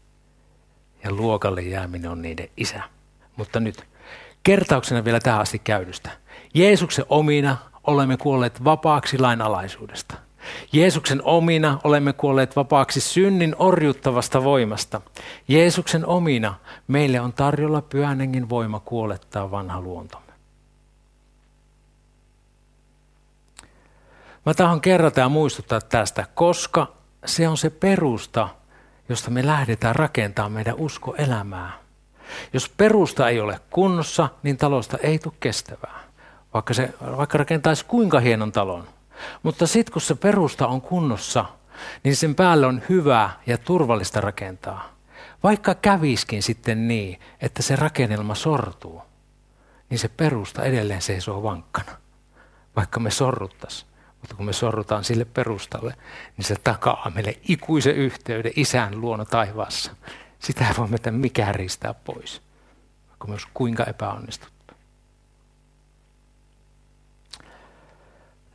Ja 1.04 1.12
luokalle 1.12 1.62
jääminen 1.62 2.12
on 2.12 2.22
niiden 2.22 2.50
isä. 2.58 2.84
Mutta 3.36 3.60
nyt 3.60 3.88
kertauksena 4.44 5.06
vielä 5.06 5.20
tähän 5.20 5.42
asti 5.42 5.60
käydystä. 5.60 6.10
Jeesuksen 6.54 7.06
omina 7.10 7.58
olemme 7.88 8.18
kuolleet 8.18 8.64
vapaaksi 8.64 9.20
lainalaisuudesta– 9.20 10.16
Jeesuksen 10.72 11.22
omina 11.24 11.80
olemme 11.84 12.14
kuolleet 12.14 12.56
vapaaksi 12.56 13.02
synnin 13.02 13.56
orjuttavasta 13.60 14.44
voimasta. 14.44 15.02
Jeesuksen 15.48 16.06
omina 16.06 16.56
meille 16.88 17.22
on 17.22 17.34
tarjolla 17.34 17.82
pyhänengin 17.82 18.50
voima 18.50 18.80
kuolettaa 18.80 19.52
vanha 19.52 19.82
luontomme. 19.82 20.32
Mä 24.46 24.54
tahon 24.54 24.82
kerrata 24.82 25.20
ja 25.20 25.30
muistuttaa 25.30 25.82
tästä, 25.82 26.26
koska 26.34 26.88
se 27.26 27.48
on 27.48 27.58
se 27.58 27.70
perusta, 27.70 28.50
josta 29.10 29.32
me 29.32 29.46
lähdetään 29.46 29.96
rakentamaan 29.96 30.52
meidän 30.52 30.76
uskoelämää. 30.76 31.72
Jos 32.54 32.70
perusta 32.70 33.30
ei 33.30 33.40
ole 33.40 33.60
kunnossa, 33.70 34.30
niin 34.44 34.58
talosta 34.58 34.98
ei 34.98 35.20
tule 35.20 35.34
kestävää. 35.40 36.00
Vaikka, 36.54 36.74
se, 36.74 36.94
vaikka 37.18 37.38
rakentaisi 37.38 37.86
kuinka 37.86 38.20
hienon 38.20 38.52
talon, 38.52 38.88
mutta 39.44 39.68
sitten 39.68 39.94
kun 39.94 40.02
se 40.02 40.16
perusta 40.16 40.68
on 40.68 40.82
kunnossa, 40.82 41.46
niin 42.04 42.16
sen 42.16 42.36
päälle 42.36 42.68
on 42.68 42.82
hyvä 42.90 43.30
ja 43.48 43.58
turvallista 43.58 44.22
rakentaa. 44.22 44.96
Vaikka 45.44 45.76
käviskin 45.76 46.44
sitten 46.44 46.88
niin, 46.88 47.20
että 47.42 47.62
se 47.62 47.76
rakennelma 47.76 48.36
sortuu, 48.36 49.02
niin 49.90 50.00
se 50.00 50.08
perusta 50.08 50.64
edelleen 50.64 51.02
seisoo 51.02 51.44
vankkana. 51.44 51.92
Vaikka 52.76 53.00
me 53.00 53.12
sorruttaisiin. 53.12 53.92
Mutta 54.22 54.36
kun 54.36 54.46
me 54.46 54.54
sorrutaan 54.54 55.04
sille 55.04 55.26
perustalle, 55.26 55.96
niin 56.38 56.46
se 56.46 56.56
takaa 56.64 57.12
meille 57.16 57.38
ikuisen 57.50 57.96
yhteyden 57.96 58.52
isän 58.56 59.02
luona 59.02 59.26
taivaassa. 59.26 59.96
Sitä 60.40 60.68
ei 60.68 60.74
voi 60.78 60.88
meitä 60.88 61.12
mikään 61.12 61.56
riistää 61.56 61.94
pois, 61.94 62.42
vaikka 63.10 63.28
me 63.28 63.36
kuinka 63.54 63.84
epäonnistut. 63.84 64.61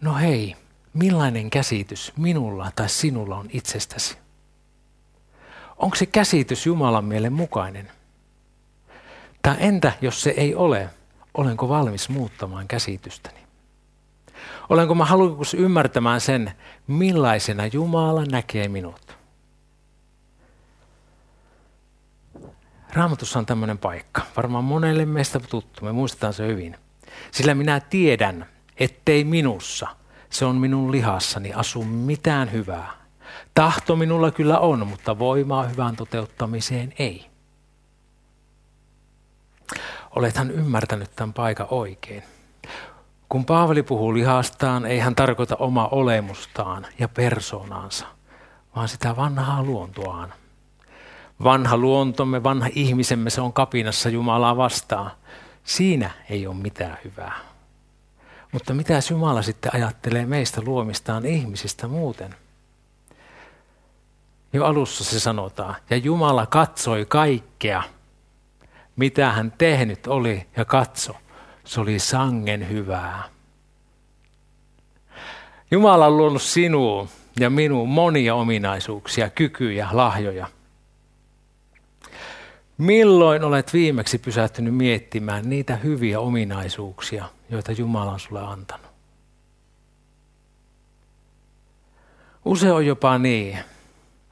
No 0.06 0.14
hei, 0.14 0.56
millainen 0.94 1.50
käsitys 1.50 2.12
minulla 2.16 2.70
tai 2.76 2.88
sinulla 2.88 3.36
on 3.36 3.46
itsestäsi? 3.52 4.18
Onko 5.76 5.96
se 5.96 6.06
käsitys 6.06 6.66
Jumalan 6.66 7.04
mielen 7.04 7.32
mukainen? 7.32 7.92
Tai 9.42 9.56
entä 9.58 9.92
jos 10.00 10.22
se 10.22 10.30
ei 10.30 10.54
ole, 10.54 10.90
olenko 11.34 11.68
valmis 11.68 12.08
muuttamaan 12.08 12.68
käsitystäni? 12.68 13.38
Olenko 14.68 14.94
mä 14.94 15.04
halukas 15.04 15.54
ymmärtämään 15.54 16.20
sen, 16.20 16.52
millaisena 16.86 17.66
Jumala 17.66 18.25
näkee 18.25 18.68
minut? 18.68 19.18
Raamatussa 22.92 23.38
on 23.38 23.46
tämmöinen 23.46 23.78
paikka, 23.78 24.22
varmaan 24.36 24.64
monelle 24.64 25.06
meistä 25.06 25.40
tuttu, 25.40 25.84
me 25.84 25.92
muistetaan 25.92 26.34
se 26.34 26.46
hyvin. 26.46 26.76
Sillä 27.30 27.54
minä 27.54 27.80
tiedän, 27.80 28.55
ettei 28.76 29.25
minussa, 29.25 29.88
se 30.30 30.45
on 30.45 30.56
minun 30.56 30.92
lihassani, 30.92 31.52
asu 31.52 31.85
mitään 31.85 32.52
hyvää. 32.52 32.92
Tahto 33.54 33.97
minulla 33.97 34.30
kyllä 34.30 34.59
on, 34.59 34.87
mutta 34.87 35.18
voimaa 35.18 35.62
hyvän 35.62 35.97
toteuttamiseen 35.97 36.92
ei. 36.99 37.26
Olethan 40.16 40.50
ymmärtänyt 40.50 41.11
tämän 41.16 41.33
paikan 41.33 41.66
oikein. 41.71 42.23
Kun 43.28 43.45
Paavali 43.45 43.83
puhuu 43.83 44.14
lihastaan, 44.14 44.87
ei 44.87 44.99
hän 44.99 45.14
tarkoita 45.14 45.56
oma 45.56 45.88
olemustaan 45.88 46.87
ja 46.99 47.09
persoonaansa, 47.09 48.06
vaan 48.76 48.88
sitä 48.88 49.16
vanhaa 49.16 49.62
luontoaan. 49.62 50.33
Vanha 51.45 51.76
luontomme, 51.76 52.42
vanha 52.42 52.68
ihmisemme, 52.75 53.30
se 53.30 53.40
on 53.40 53.52
kapinassa 53.52 54.09
Jumalaa 54.09 54.56
vastaan. 54.56 55.11
Siinä 55.64 56.11
ei 56.30 56.47
ole 56.47 56.56
mitään 56.56 56.99
hyvää. 57.04 57.55
Mutta 58.53 58.75
mitä 58.75 59.00
Jumala 59.11 59.43
sitten 59.43 59.75
ajattelee 59.75 60.26
meistä 60.26 60.62
luomistaan 60.65 61.26
ihmisistä 61.26 61.88
muuten? 61.88 62.35
Jo 64.53 64.65
alussa 64.65 65.05
se 65.05 65.21
sanotaan, 65.21 65.75
ja 65.91 65.97
Jumala 65.97 66.47
katsoi 66.47 67.05
kaikkea, 67.05 67.83
mitä 68.97 69.33
hän 69.33 69.53
tehnyt 69.59 70.07
oli 70.07 70.47
ja 70.57 70.65
katso. 70.65 71.17
Se 71.65 71.81
oli 71.81 71.99
sangen 71.99 72.69
hyvää. 72.69 73.23
Jumala 75.71 76.07
on 76.07 76.17
luonut 76.17 76.43
sinuun 76.43 77.09
ja 77.41 77.50
minuun 77.50 77.88
monia 77.88 78.35
ominaisuuksia, 78.35 79.31
kykyjä, 79.31 79.88
lahjoja. 79.93 80.47
Milloin 82.78 83.45
olet 83.45 83.73
viimeksi 83.73 84.18
pysähtynyt 84.18 84.75
miettimään 84.75 85.50
niitä 85.50 85.76
hyviä 85.76 86.21
ominaisuuksia, 86.21 87.25
joita 87.50 87.73
Jumala 87.73 88.12
on 88.12 88.21
sulle 88.21 88.40
antanut? 88.40 88.87
Usein 92.45 92.73
on 92.73 92.87
jopa 92.87 93.18
niin, 93.18 93.59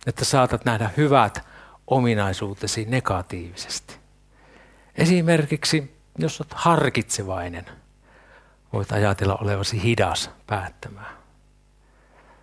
että 0.06 0.24
saatat 0.24 0.64
nähdä 0.64 0.90
hyvät 0.96 1.46
ominaisuutesi 1.86 2.84
negatiivisesti. 2.84 3.96
Esimerkiksi 4.94 5.94
jos 6.18 6.40
olet 6.40 6.52
harkitsevainen, 6.54 7.66
voit 8.72 8.92
ajatella 8.92 9.36
olevasi 9.36 9.82
hidas 9.82 10.30
päättämään. 10.46 11.16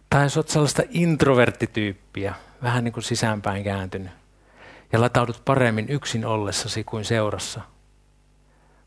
Tai 0.10 0.24
jos 0.24 0.38
olet 0.38 0.50
sellaista 0.50 0.84
introverttityyppiä, 0.90 2.34
vähän 2.64 2.84
niin 2.84 2.94
kuin 2.94 3.04
sisäänpäin 3.04 3.64
kääntynyt, 3.64 4.21
ja 4.92 5.02
lataudut 5.02 5.42
paremmin 5.46 5.90
yksin 5.90 6.26
ollessasi 6.26 6.84
kuin 6.84 7.06
seurassa, 7.06 7.62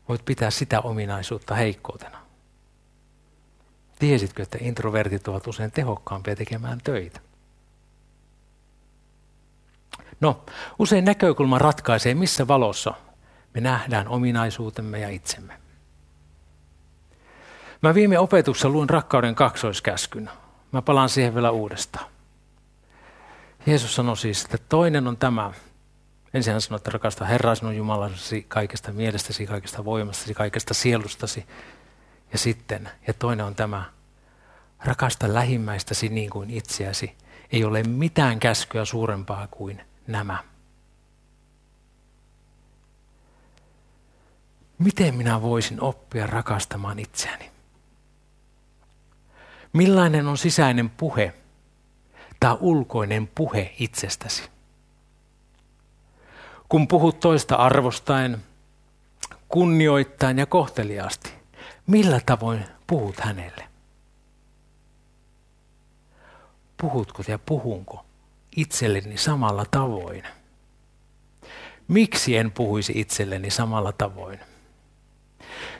voit 0.09 0.25
pitää 0.25 0.49
sitä 0.49 0.81
ominaisuutta 0.81 1.55
heikkoutena. 1.55 2.17
Tiesitkö, 3.99 4.43
että 4.43 4.57
introvertit 4.61 5.27
ovat 5.27 5.47
usein 5.47 5.71
tehokkaampia 5.71 6.35
tekemään 6.35 6.79
töitä? 6.83 7.19
No, 10.21 10.45
usein 10.79 11.05
näkökulma 11.05 11.59
ratkaisee, 11.59 12.13
missä 12.13 12.47
valossa 12.47 12.93
me 13.53 13.61
nähdään 13.61 14.07
ominaisuutemme 14.07 14.99
ja 14.99 15.09
itsemme. 15.09 15.59
Mä 17.81 17.93
viime 17.93 18.19
opetuksessa 18.19 18.69
luin 18.69 18.89
rakkauden 18.89 19.35
kaksoiskäskyn. 19.35 20.29
Mä 20.71 20.81
palaan 20.81 21.09
siihen 21.09 21.33
vielä 21.33 21.51
uudestaan. 21.51 22.05
Jeesus 23.65 23.95
sanoi 23.95 24.17
siis, 24.17 24.43
että 24.43 24.57
toinen 24.69 25.07
on 25.07 25.17
tämä. 25.17 25.51
Ensin 26.35 26.53
hän 26.53 26.61
sanoi, 26.61 26.77
että 26.77 26.91
rakasta 26.91 27.25
Herraa 27.25 27.55
sinun 27.55 27.75
Jumalasi 27.75 28.45
kaikesta 28.47 28.91
mielestäsi, 28.91 29.47
kaikesta 29.47 29.85
voimastasi, 29.85 30.33
kaikesta 30.33 30.73
sielustasi. 30.73 31.45
Ja 32.31 32.37
sitten, 32.37 32.89
ja 33.07 33.13
toinen 33.13 33.45
on 33.45 33.55
tämä, 33.55 33.83
rakasta 34.85 35.33
lähimmäistäsi 35.33 36.09
niin 36.09 36.29
kuin 36.29 36.49
itseäsi. 36.49 37.17
Ei 37.51 37.63
ole 37.63 37.83
mitään 37.83 38.39
käskyä 38.39 38.85
suurempaa 38.85 39.47
kuin 39.47 39.81
nämä. 40.07 40.43
Miten 44.77 45.15
minä 45.15 45.41
voisin 45.41 45.81
oppia 45.81 46.27
rakastamaan 46.27 46.99
itseäni? 46.99 47.51
Millainen 49.73 50.27
on 50.27 50.37
sisäinen 50.37 50.89
puhe 50.89 51.33
tai 52.39 52.57
ulkoinen 52.59 53.27
puhe 53.27 53.75
itsestäsi? 53.79 54.54
Kun 56.69 56.87
puhut 56.87 57.19
toista 57.19 57.55
arvostaen, 57.55 58.43
kunnioittain 59.47 60.37
ja 60.37 60.45
kohteliaasti, 60.45 61.33
millä 61.87 62.21
tavoin 62.25 62.65
puhut 62.87 63.19
hänelle? 63.19 63.67
Puhutko 66.77 67.23
ja 67.27 67.39
puhunko 67.39 68.05
itselleni 68.55 69.17
samalla 69.17 69.65
tavoin? 69.71 70.23
Miksi 71.87 72.37
en 72.37 72.51
puhuisi 72.51 72.93
itselleni 72.95 73.49
samalla 73.49 73.91
tavoin? 73.91 74.39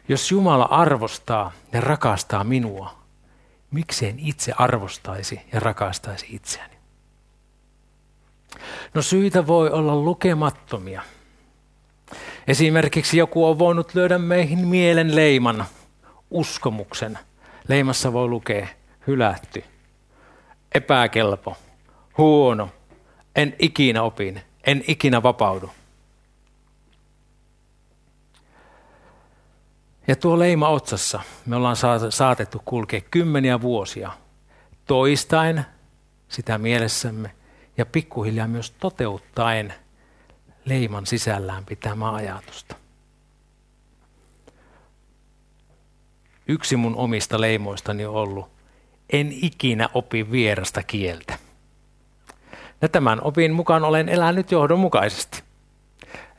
Jos 0.08 0.32
Jumala 0.32 0.64
arvostaa 0.66 1.52
ja 1.72 1.82
rakastaa 1.82 2.44
minua, 2.44 2.98
miksi 3.72 4.08
en 4.08 4.20
itse 4.20 4.54
arvostaisi 4.58 5.42
ja 5.54 5.60
rakastaisi 5.60 6.26
itseäni? 6.30 6.75
No 8.96 9.02
syitä 9.02 9.48
voi 9.48 9.70
olla 9.70 9.96
lukemattomia. 9.96 11.02
Esimerkiksi 12.48 13.18
joku 13.18 13.46
on 13.46 13.60
voinut 13.60 13.96
löydä 13.96 14.18
meihin 14.18 14.68
mielen 14.68 15.16
leiman, 15.16 15.66
uskomuksen. 16.30 17.20
Leimassa 17.68 18.14
voi 18.14 18.28
lukea 18.28 18.68
hylätty, 19.08 19.64
epäkelpo, 20.76 21.58
huono, 22.18 22.70
en 23.36 23.56
ikinä 23.60 24.04
opin, 24.04 24.42
en 24.64 24.84
ikinä 24.88 25.24
vapaudu. 25.24 25.70
Ja 30.08 30.16
tuo 30.16 30.40
leima 30.40 30.70
otsassa 30.70 31.20
me 31.46 31.56
ollaan 31.56 31.76
saatettu 32.10 32.62
kulkea 32.66 33.02
kymmeniä 33.12 33.62
vuosia 33.62 34.12
toistaen 34.86 35.66
sitä 36.30 36.58
mielessämme 36.58 37.35
ja 37.78 37.86
pikkuhiljaa 37.86 38.48
myös 38.48 38.72
toteuttaen 38.72 39.74
leiman 40.66 41.06
sisällään 41.06 41.66
pitämää 41.66 42.14
ajatusta. 42.14 42.76
Yksi 46.48 46.76
mun 46.76 46.96
omista 46.96 47.42
leimoistani 47.42 48.06
on 48.06 48.16
ollut, 48.16 48.50
en 49.10 49.32
ikinä 49.32 49.90
opi 49.94 50.32
vierasta 50.32 50.84
kieltä. 50.84 51.38
Ja 52.82 52.90
tämän 52.90 53.22
opin 53.22 53.54
mukaan 53.54 53.84
olen 53.84 54.10
elänyt 54.10 54.52
johdonmukaisesti. 54.52 55.44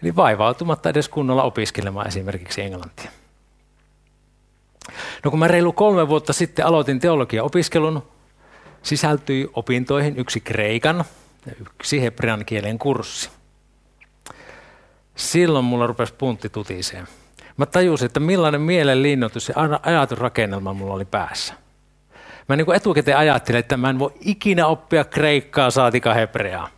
Eli 0.02 0.16
vaivautumatta 0.16 0.88
edes 0.88 1.08
kunnolla 1.08 1.42
opiskelemaan 1.42 2.06
esimerkiksi 2.06 2.62
englantia. 2.62 3.10
No 5.24 5.30
kun 5.30 5.38
mä 5.38 5.48
reilu 5.48 5.72
kolme 5.72 6.08
vuotta 6.08 6.32
sitten 6.32 6.66
aloitin 6.66 7.00
teologia-opiskelun, 7.00 8.02
sisältyi 8.82 9.50
opintoihin 9.54 10.18
yksi 10.18 10.40
kreikan 10.40 11.04
yksi 11.60 12.02
hebrean 12.02 12.44
kielen 12.44 12.78
kurssi. 12.78 13.30
Silloin 15.14 15.64
mulla 15.64 15.86
rupesi 15.86 16.14
puntti 16.14 16.48
tutiseen. 16.48 17.08
Mä 17.56 17.66
tajusin, 17.66 18.06
että 18.06 18.20
millainen 18.20 18.60
mielen 18.60 19.02
linnoitus 19.02 19.48
ja 19.48 19.54
ajatusrakennelma 19.82 20.72
mulla 20.72 20.94
oli 20.94 21.04
päässä. 21.04 21.54
Mä 22.48 22.56
niin 22.56 22.74
etukäteen 22.74 23.16
ajattelin, 23.16 23.58
että 23.58 23.76
mä 23.76 23.90
en 23.90 23.98
voi 23.98 24.12
ikinä 24.20 24.66
oppia 24.66 25.04
kreikkaa 25.04 25.70
saatika 25.70 26.14
hebreaa. 26.14 26.68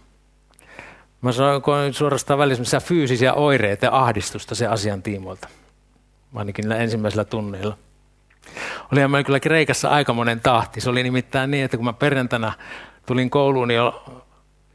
Mä 1.20 1.33
sanoin 1.33 1.94
suorastaan 1.94 2.38
välissä 2.38 2.81
fyysisiä 2.81 3.35
oireita 3.35 3.87
ja 3.87 3.96
ahdistusta 3.98 4.54
se 4.54 4.66
asian 4.66 5.02
tiimoilta. 5.02 5.48
Ainakin 6.35 6.72
ensimmäisellä 6.72 7.24
tunnilla. 7.24 7.78
Oli 8.92 9.09
mä 9.09 9.22
kyllä 9.22 9.40
Kreikassa 9.40 9.88
aika 9.88 10.12
monen 10.12 10.40
tahti. 10.40 10.81
Se 10.81 10.90
oli 10.90 11.02
nimittäin 11.02 11.50
niin, 11.50 11.64
että 11.64 11.76
kun 11.76 11.85
mä 11.87 11.92
perjantaina 11.92 12.52
tulin 13.07 13.31
kouluun, 13.31 13.68
niin 13.68 13.81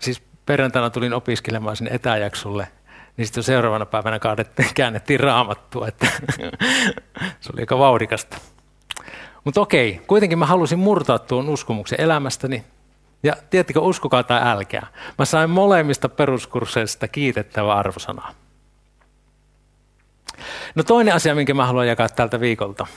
siis 0.04 0.24
perjantaina 0.46 0.90
tulin 0.90 1.14
opiskelemaan 1.14 1.76
sinne 1.76 1.92
etäjaksolle, 1.94 2.68
niin 3.18 3.26
sitten 3.26 3.44
seuraavana 3.44 3.86
päivänä 3.86 4.20
käännettiin 4.74 5.20
raamattua, 5.20 5.88
että 5.88 6.08
se 7.42 7.50
oli 7.54 7.62
aika 7.62 7.78
vauhdikasta. 7.78 8.38
Mutta 9.44 9.62
okei, 9.62 10.02
kuitenkin 10.08 10.40
mä 10.40 10.46
halusin 10.46 10.80
murtaa 10.80 11.20
tuon 11.20 11.50
uskomuksen 11.50 12.02
elämästäni. 12.02 12.64
Ja 13.24 13.34
tiedättekö, 13.50 13.80
uskokaa 13.80 14.24
tai 14.24 14.42
älkää. 14.44 14.88
Mä 15.18 15.26
sain 15.26 15.50
molemmista 15.50 16.10
peruskursseista 16.10 17.08
kiitettävä 17.08 17.74
arvosanaa. 17.74 18.34
No 20.76 20.84
toinen 20.84 21.14
asia, 21.14 21.36
minkä 21.36 21.54
mä 21.54 21.66
haluan 21.66 21.88
jakaa 21.88 22.10
tältä 22.10 22.40
viikolta, 22.40 22.88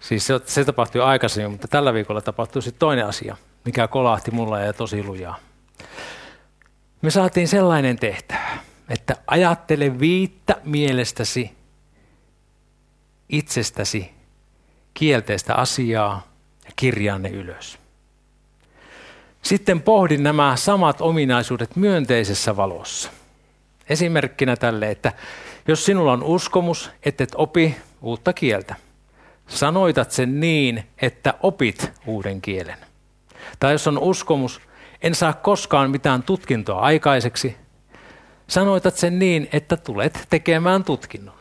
Siis 0.00 0.26
se, 0.26 0.40
se 0.44 0.64
tapahtui 0.64 1.02
aikaisemmin, 1.02 1.50
mutta 1.50 1.68
tällä 1.68 1.94
viikolla 1.94 2.20
tapahtui 2.20 2.62
sitten 2.62 2.78
toinen 2.78 3.06
asia, 3.06 3.36
mikä 3.64 3.88
kolahti 3.88 4.30
mulla 4.30 4.60
ja 4.60 4.72
tosi 4.72 5.04
lujaa. 5.04 5.38
Me 7.02 7.10
saatiin 7.10 7.48
sellainen 7.48 7.96
tehtävä, 7.98 8.58
että 8.88 9.16
ajattele 9.26 10.00
viittä 10.00 10.56
mielestäsi 10.64 11.50
itsestäsi 13.28 14.10
kielteistä 14.94 15.54
asiaa 15.54 16.26
ja 16.64 16.70
kirjaa 16.76 17.18
ne 17.18 17.28
ylös. 17.28 17.78
Sitten 19.42 19.82
pohdin 19.82 20.22
nämä 20.22 20.56
samat 20.56 21.00
ominaisuudet 21.00 21.76
myönteisessä 21.76 22.56
valossa. 22.56 23.10
Esimerkkinä 23.88 24.56
tälle, 24.56 24.90
että 24.90 25.12
jos 25.68 25.84
sinulla 25.84 26.12
on 26.12 26.22
uskomus, 26.22 26.90
että 27.02 27.24
et 27.24 27.32
opi 27.34 27.76
uutta 28.02 28.32
kieltä– 28.32 28.74
sanoitat 29.50 30.10
sen 30.10 30.40
niin, 30.40 30.84
että 31.02 31.34
opit 31.42 31.92
uuden 32.06 32.40
kielen. 32.40 32.78
Tai 33.60 33.72
jos 33.72 33.86
on 33.86 33.98
uskomus, 33.98 34.60
en 35.02 35.14
saa 35.14 35.32
koskaan 35.32 35.90
mitään 35.90 36.22
tutkintoa 36.22 36.80
aikaiseksi, 36.80 37.56
sanoitat 38.46 38.96
sen 38.96 39.18
niin, 39.18 39.48
että 39.52 39.76
tulet 39.76 40.26
tekemään 40.30 40.84
tutkinnon. 40.84 41.34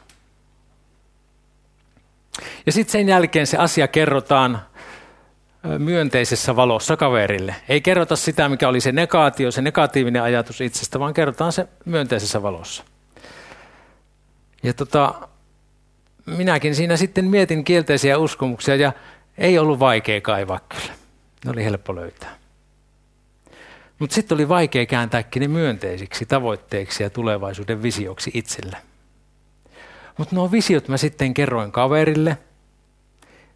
Ja 2.66 2.72
sitten 2.72 2.92
sen 2.92 3.10
jälkeen 3.10 3.48
se 3.48 3.58
asia 3.58 3.88
kerrotaan 3.88 4.62
myönteisessä 5.78 6.56
valossa 6.56 6.98
kaverille. 6.98 7.56
Ei 7.70 7.82
kerrota 7.82 8.16
sitä, 8.16 8.50
mikä 8.50 8.68
oli 8.68 8.82
se 8.82 8.92
negaatio, 8.92 9.52
se 9.52 9.62
negatiivinen 9.62 10.24
ajatus 10.24 10.62
itsestä, 10.62 11.00
vaan 11.00 11.14
kerrotaan 11.14 11.52
se 11.52 11.68
myönteisessä 11.86 12.44
valossa. 12.44 12.84
Ja 14.64 14.74
tota, 14.74 15.28
minäkin 16.26 16.76
siinä 16.76 16.98
sitten 16.98 17.26
mietin 17.26 17.64
kielteisiä 17.64 18.18
uskomuksia 18.18 18.76
ja 18.76 18.94
ei 19.38 19.60
ollut 19.60 19.80
vaikea 19.80 20.22
kaivaa 20.22 20.60
kyllä. 20.70 20.94
Ne 21.46 21.52
oli 21.52 21.64
helppo 21.64 21.96
löytää. 21.96 22.39
Mutta 24.00 24.14
sitten 24.14 24.36
oli 24.36 24.50
vaikea 24.50 24.86
kääntääkin 24.86 25.42
ne 25.42 25.48
myönteisiksi 25.48 26.26
tavoitteiksi 26.26 27.04
ja 27.04 27.10
tulevaisuuden 27.10 27.84
visioksi 27.84 28.32
itselle. 28.34 28.78
Mutta 30.18 30.36
nuo 30.36 30.52
visiot 30.52 30.88
mä 30.88 30.98
sitten 30.98 31.34
kerroin 31.34 31.72
kaverille. 31.72 32.38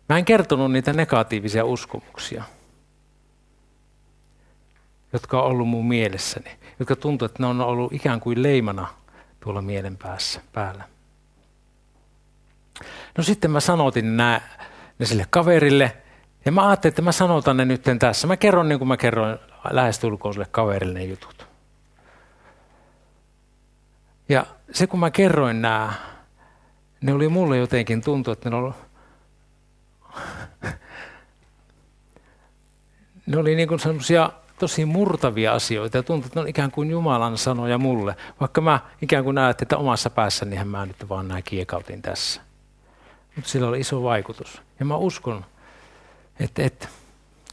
Mä 0.10 0.18
en 0.18 0.26
kertonut 0.26 0.72
niitä 0.72 0.94
negatiivisia 0.94 1.66
uskomuksia, 1.66 2.44
jotka 5.14 5.42
on 5.42 5.48
ollut 5.48 5.68
mun 5.68 5.88
mielessäni, 5.88 6.52
jotka 6.80 6.96
tuntuu, 6.96 7.26
että 7.26 7.44
ne 7.44 7.48
on 7.48 7.62
ollut 7.62 7.94
ikään 7.94 8.20
kuin 8.20 8.44
leimana 8.44 8.88
tuolla 9.40 9.62
mielen 9.62 9.98
päässä, 9.98 10.42
päällä. 10.54 10.84
No 13.18 13.24
sitten 13.24 13.52
mä 13.52 13.60
sanotin 13.60 14.18
nämä, 14.18 14.42
ne 15.00 15.06
sille 15.06 15.26
kaverille, 15.30 15.98
ja 16.46 16.52
mä 16.52 16.68
ajattelin, 16.68 16.92
että 16.92 17.02
mä 17.02 17.12
sanotan 17.12 17.58
ne 17.58 17.66
nyt 17.66 17.84
tässä. 18.00 18.28
Mä 18.28 18.38
kerron 18.38 18.70
niin 18.70 18.80
kuin 18.80 18.88
mä 18.88 18.98
kerroin 18.98 19.40
lähestulkoon 19.69 20.34
sille 20.34 20.47
kaverille 20.52 20.99
ne 20.99 21.06
jutut. 21.06 21.47
Ja 24.30 24.45
se 24.71 24.88
kun 24.88 24.99
mä 24.99 25.12
kerroin 25.12 25.62
nämä, 25.62 25.93
ne 27.02 27.13
oli 27.13 27.30
mulle 27.30 27.58
jotenkin 27.58 28.02
tuntu, 28.02 28.32
että 28.32 28.49
ne 28.49 28.56
oli, 28.56 28.73
ne 33.28 33.38
oli 33.38 33.56
niin 33.56 33.80
semmoisia 33.80 34.30
tosi 34.60 34.86
murtavia 34.86 35.54
asioita 35.54 35.97
ja 35.97 36.04
tuntui, 36.04 36.28
että 36.28 36.39
ne 36.39 36.41
on 36.41 36.47
ikään 36.47 36.71
kuin 36.71 36.89
Jumalan 36.91 37.38
sanoja 37.38 37.78
mulle. 37.78 38.15
Vaikka 38.39 38.62
mä 38.62 38.80
ikään 39.02 39.23
kuin 39.23 39.36
näet, 39.36 39.62
että 39.62 39.78
omassa 39.78 40.10
päässäni 40.10 40.63
mä 40.63 40.86
nyt 40.86 41.10
vaan 41.10 41.28
näin 41.28 41.43
kiekautin 41.43 42.02
tässä. 42.02 42.41
Mutta 43.36 43.49
sillä 43.49 43.67
oli 43.67 43.80
iso 43.80 44.04
vaikutus. 44.04 44.62
Ja 44.80 44.86
mä 44.86 44.95
uskon, 44.95 45.45
että, 46.39 46.63
että 46.63 46.88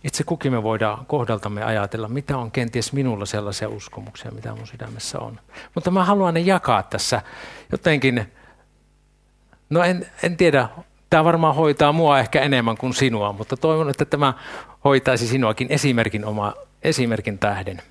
itse 0.04 0.24
kukin 0.24 0.52
me 0.52 0.62
voidaan 0.62 1.06
kohdaltamme 1.06 1.62
ajatella, 1.62 2.08
mitä 2.08 2.38
on 2.38 2.50
kenties 2.50 2.92
minulla 2.92 3.26
sellaisia 3.26 3.68
uskomuksia, 3.68 4.30
mitä 4.30 4.54
mun 4.54 4.66
sydämessä 4.66 5.18
on. 5.18 5.40
Mutta 5.74 5.90
mä 5.90 6.04
haluan 6.04 6.34
ne 6.34 6.40
jakaa 6.40 6.82
tässä 6.82 7.22
jotenkin, 7.72 8.32
no 9.70 9.82
en, 9.82 10.06
en 10.22 10.36
tiedä, 10.36 10.68
tämä 11.10 11.24
varmaan 11.24 11.54
hoitaa 11.54 11.92
mua 11.92 12.18
ehkä 12.18 12.40
enemmän 12.40 12.76
kuin 12.76 12.94
sinua, 12.94 13.32
mutta 13.32 13.56
toivon, 13.56 13.90
että 13.90 14.04
tämä 14.04 14.34
hoitaisi 14.84 15.26
sinuakin 15.26 15.66
esimerkin, 15.70 16.24
oma, 16.24 16.52
esimerkin 16.82 17.38
tähden. 17.38 17.82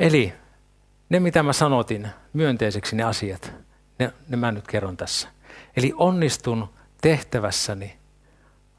Eli 0.00 0.32
ne, 1.08 1.20
mitä 1.20 1.42
mä 1.42 1.52
sanotin, 1.52 2.08
myönteiseksi 2.32 2.96
ne 2.96 3.02
asiat, 3.02 3.52
ne, 3.98 4.12
ne 4.28 4.36
mä 4.36 4.52
nyt 4.52 4.66
kerron 4.66 4.96
tässä. 4.96 5.28
Eli 5.76 5.92
onnistun 5.96 6.68
tehtävässäni 7.00 7.99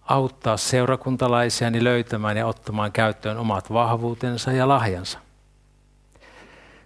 auttaa 0.02 0.58
seurakuntalaisiani 0.58 1.84
löytämään 1.84 2.38
ja 2.38 2.48
ottamaan 2.48 2.92
käyttöön 2.92 3.38
omat 3.38 3.74
vahvuutensa 3.74 4.52
ja 4.52 4.68
lahjansa. 4.68 5.20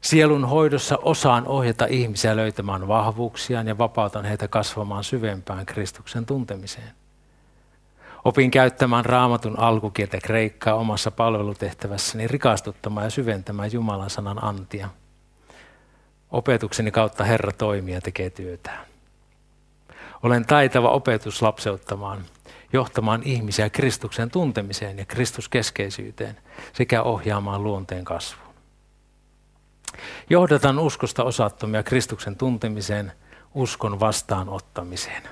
Sielun 0.01 0.45
hoidossa 0.45 0.97
osaan 1.01 1.47
ohjata 1.47 1.85
ihmisiä 1.85 2.35
löytämään 2.35 2.87
vahvuuksiaan 2.87 3.67
ja 3.67 3.77
vapautan 3.77 4.25
heitä 4.25 4.47
kasvamaan 4.47 5.03
syvempään 5.03 5.65
Kristuksen 5.65 6.25
tuntemiseen. 6.25 6.91
Opin 8.25 8.51
käyttämään 8.51 9.05
raamatun 9.05 9.59
alkukieltä 9.59 10.17
kreikkaa 10.23 10.73
omassa 10.73 11.11
palvelutehtävässäni 11.11 12.27
rikastuttamaan 12.27 13.05
ja 13.05 13.09
syventämään 13.09 13.73
Jumalan 13.73 14.09
sanan 14.09 14.43
antia. 14.43 14.89
Opetukseni 16.31 16.91
kautta 16.91 17.23
Herra 17.23 17.51
toimii 17.51 17.93
ja 17.93 18.01
tekee 18.01 18.29
työtään. 18.29 18.85
Olen 20.23 20.45
taitava 20.45 20.89
opetus 20.89 21.41
lapseuttamaan, 21.41 22.25
johtamaan 22.75 23.23
ihmisiä 23.23 23.69
Kristuksen 23.69 24.31
tuntemiseen 24.31 24.97
ja 24.97 25.05
Kristuskeskeisyyteen 25.05 26.37
sekä 26.73 27.03
ohjaamaan 27.03 27.63
luonteen 27.63 28.05
kasvuun. 28.05 28.55
Johdatan 30.29 30.79
uskosta 30.79 31.23
osattomia 31.23 31.83
Kristuksen 31.83 32.35
tuntemiseen, 32.35 33.11
uskon 33.53 33.99
vastaanottamiseen. 33.99 35.23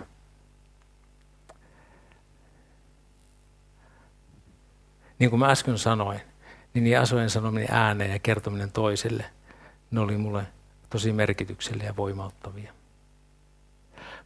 Niin 5.20 5.30
kuin 5.30 5.40
mä 5.40 5.50
äsken 5.50 5.78
sanoin, 5.78 6.22
niin, 6.74 6.84
niin 6.84 7.00
asojen 7.00 7.30
sanominen 7.30 7.72
ääneen 7.72 8.12
ja 8.12 8.20
kertominen 8.20 8.72
toiselle, 8.72 9.26
ne 9.92 10.00
oli 10.00 10.18
mulle 10.18 10.48
tosi 10.90 11.14
merkityksellisiä 11.14 11.90
ja 11.90 11.96
voimauttavia. 11.96 12.74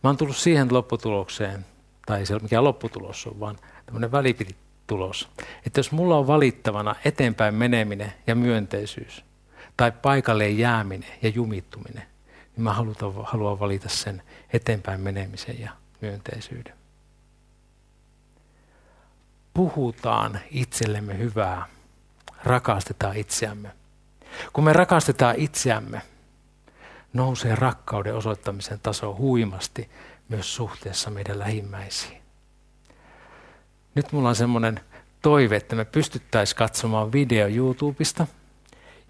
Mä 0.04 0.10
oon 0.10 0.18
tullut 0.18 0.38
siihen 0.38 0.74
lopputulokseen, 0.74 1.66
tai 2.08 2.26
se 2.26 2.40
mikä 2.40 2.64
lopputulos 2.64 3.28
on, 3.28 3.40
vaan 3.40 3.56
tämmöinen 3.86 4.12
välipitulos. 4.12 5.30
Että 5.66 5.80
jos 5.80 5.92
mulla 5.92 6.18
on 6.18 6.28
valittavana 6.28 6.96
eteenpäin 7.06 7.56
meneminen 7.56 8.14
ja 8.28 8.36
myönteisyys, 8.36 9.26
tai 9.78 9.92
paikalleen 9.92 10.58
jääminen 10.58 11.10
ja 11.22 11.30
jumittuminen, 11.30 12.04
niin 12.56 12.64
mä 12.64 12.74
haluan, 12.74 12.96
haluan 13.24 13.60
valita 13.60 13.90
sen 13.90 14.22
eteenpäin 14.54 15.02
menemisen 15.02 15.60
ja 15.60 15.72
myönteisyyden. 16.02 16.74
Puhutaan 19.54 20.40
itsellemme 20.52 21.18
hyvää, 21.18 21.66
rakastetaan 22.44 23.18
itseämme. 23.18 23.72
Kun 24.54 24.64
me 24.64 24.74
rakastetaan 24.74 25.36
itseämme, 25.38 26.02
nousee 27.14 27.56
rakkauden 27.56 28.16
osoittamisen 28.16 28.80
taso 28.80 29.16
huimasti 29.16 29.90
myös 30.30 30.56
suhteessa 30.56 31.10
meidän 31.10 31.40
lähimmäisiin. 31.40 32.22
Nyt 33.96 34.12
mulla 34.12 34.30
on 34.30 34.36
semmoinen 34.36 34.80
toive, 35.22 35.56
että 35.56 35.76
me 35.76 35.86
pystyttäisiin 35.86 36.58
katsomaan 36.58 37.12
video 37.12 37.48
YouTubesta, 37.48 38.28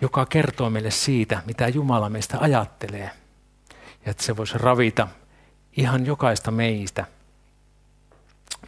joka 0.01 0.25
kertoo 0.25 0.69
meille 0.69 0.91
siitä, 0.91 1.43
mitä 1.45 1.67
Jumala 1.67 2.09
meistä 2.09 2.37
ajattelee. 2.39 3.11
Ja 4.05 4.11
että 4.11 4.23
se 4.23 4.37
voisi 4.37 4.57
ravita 4.57 5.07
ihan 5.77 6.05
jokaista 6.05 6.51
meistä 6.51 7.05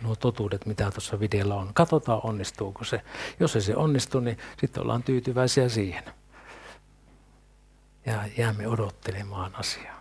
nuo 0.02 0.16
totuudet, 0.16 0.66
mitä 0.66 0.92
tuossa 0.92 1.20
videolla 1.20 1.56
on. 1.56 1.74
Katsotaan, 1.74 2.22
onnistuuko 2.24 2.84
se. 2.84 3.02
Jos 3.40 3.56
ei 3.56 3.62
se 3.62 3.76
onnistu, 3.76 4.20
niin 4.20 4.38
sitten 4.62 4.84
ollaan 4.84 5.04
tyytyväisiä 5.04 5.70
siihen 5.70 6.04
ja 8.06 8.24
jäämme 8.38 8.68
odottelemaan 8.68 9.56
asiaa. 9.56 9.99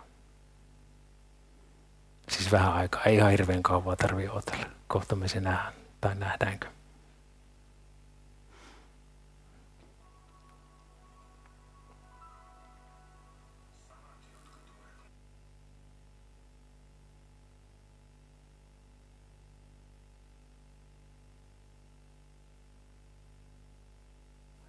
Siis 2.29 2.51
vähän 2.51 2.73
aikaa, 2.73 3.03
ei 3.03 3.15
ihan 3.15 3.31
hirveän 3.31 3.63
kauan 3.63 3.97
tarvitse 3.97 4.31
odotella. 4.31 4.65
Kohta 4.87 5.15
me 5.15 5.27
se 5.27 5.39
nähdään, 5.39 5.73
tai 6.01 6.15
nähdäänkö. 6.15 6.67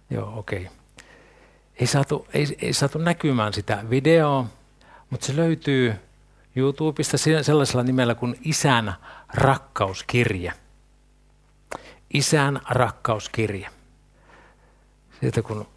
Joo, 0.09 0.39
okei. 0.39 0.61
Okay 0.61 0.81
ei 1.81 1.87
saatu, 1.87 2.27
ei, 2.33 2.57
ei 2.61 2.73
saatu 2.73 2.97
näkymään 2.97 3.53
sitä 3.53 3.83
videoa, 3.89 4.45
mutta 5.09 5.25
se 5.25 5.35
löytyy 5.35 5.95
YouTubesta 6.55 7.17
sellaisella 7.17 7.83
nimellä 7.83 8.15
kuin 8.15 8.39
Isän 8.43 8.93
rakkauskirja. 9.33 10.53
Isän 12.13 12.61
rakkauskirja. 12.69 13.69
Siitä 15.19 15.41
kun 15.41 15.67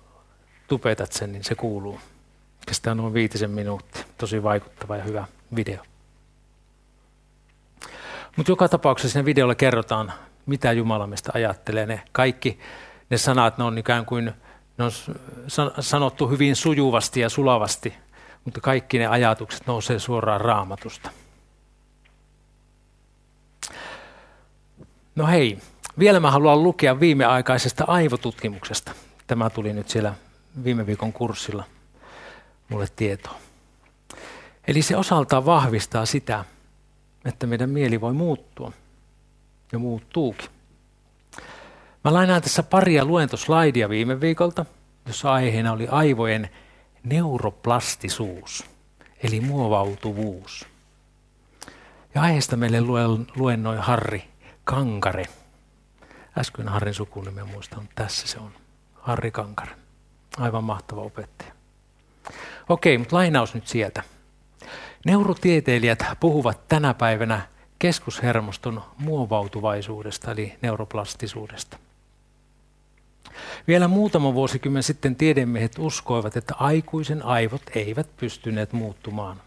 tupetat 0.68 1.12
sen, 1.12 1.32
niin 1.32 1.44
se 1.44 1.54
kuuluu. 1.54 2.00
Kestää 2.66 2.94
noin 2.94 3.14
viitisen 3.14 3.50
minuuttia. 3.50 4.04
Tosi 4.18 4.42
vaikuttava 4.42 4.96
ja 4.96 5.02
hyvä 5.02 5.26
video. 5.56 5.82
Mutta 8.36 8.52
joka 8.52 8.68
tapauksessa 8.68 9.12
siinä 9.12 9.24
videolla 9.24 9.54
kerrotaan, 9.54 10.12
mitä 10.46 10.72
Jumala 10.72 11.06
meistä 11.06 11.30
ajattelee. 11.34 11.86
Ne 11.86 12.02
kaikki 12.12 12.58
ne 13.10 13.18
sanat, 13.18 13.58
ne 13.58 13.64
on 13.64 13.78
ikään 13.78 14.06
kuin 14.06 14.32
ne 14.78 14.84
on 14.84 14.90
sanottu 15.80 16.28
hyvin 16.28 16.56
sujuvasti 16.56 17.20
ja 17.20 17.28
sulavasti, 17.28 17.94
mutta 18.44 18.60
kaikki 18.60 18.98
ne 18.98 19.06
ajatukset 19.06 19.66
nousee 19.66 19.98
suoraan 19.98 20.40
raamatusta. 20.40 21.10
No 25.16 25.26
hei, 25.26 25.58
vielä 25.98 26.20
mä 26.20 26.30
haluan 26.30 26.62
lukea 26.62 27.00
viimeaikaisesta 27.00 27.84
aivotutkimuksesta. 27.86 28.92
Tämä 29.26 29.50
tuli 29.50 29.72
nyt 29.72 29.88
siellä 29.88 30.14
viime 30.64 30.86
viikon 30.86 31.12
kurssilla 31.12 31.64
mulle 32.68 32.86
tietoa. 32.96 33.34
Eli 34.66 34.82
se 34.82 34.96
osaltaan 34.96 35.46
vahvistaa 35.46 36.06
sitä, 36.06 36.44
että 37.24 37.46
meidän 37.46 37.70
mieli 37.70 38.00
voi 38.00 38.12
muuttua 38.12 38.72
ja 39.72 39.78
muuttuukin. 39.78 40.48
Mä 42.04 42.12
lainaan 42.14 42.42
tässä 42.42 42.62
paria 42.62 43.04
luentoslaidia 43.04 43.88
viime 43.88 44.20
viikolta, 44.20 44.66
jossa 45.06 45.32
aiheena 45.32 45.72
oli 45.72 45.88
aivojen 45.88 46.50
neuroplastisuus, 47.04 48.64
eli 49.22 49.40
muovautuvuus. 49.40 50.66
Ja 52.14 52.22
aiheesta 52.22 52.56
meille 52.56 52.80
luennoi 53.36 53.76
Harri 53.80 54.24
Kankare. 54.64 55.24
Äsken 56.38 56.68
Harrin 56.68 56.94
sukunimen 56.94 57.48
muista, 57.48 57.76
mutta 57.76 58.02
tässä 58.02 58.26
se 58.26 58.38
on. 58.38 58.50
Harri 58.94 59.30
Kankare. 59.30 59.76
Aivan 60.36 60.64
mahtava 60.64 61.00
opettaja. 61.00 61.52
Okei, 62.68 62.98
mutta 62.98 63.16
lainaus 63.16 63.54
nyt 63.54 63.66
sieltä. 63.66 64.02
Neurotieteilijät 65.06 66.04
puhuvat 66.20 66.68
tänä 66.68 66.94
päivänä 66.94 67.48
keskushermoston 67.78 68.82
muovautuvaisuudesta 68.98 70.30
eli 70.30 70.58
neuroplastisuudesta. 70.62 71.78
Vielä 73.68 73.88
muutama 73.88 74.34
vuosikymmen 74.34 74.82
sitten 74.82 75.16
tiedemiehet 75.16 75.78
uskoivat, 75.78 76.36
että 76.36 76.54
aikuisen 76.58 77.24
aivot 77.24 77.62
eivät 77.74 78.16
pystyneet 78.16 78.72
muuttumaan. 78.72 79.40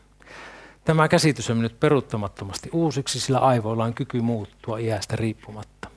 Tämä 0.86 1.08
käsitys 1.08 1.50
on 1.50 1.62
nyt 1.62 1.80
peruuttamattomasti 1.80 2.70
uusiksi, 2.74 3.20
sillä 3.20 3.40
aivoilla 3.40 3.84
on 3.84 3.94
kyky 3.94 4.22
muuttua 4.22 4.78
iästä 4.78 5.16
riippumatta. 5.16 5.90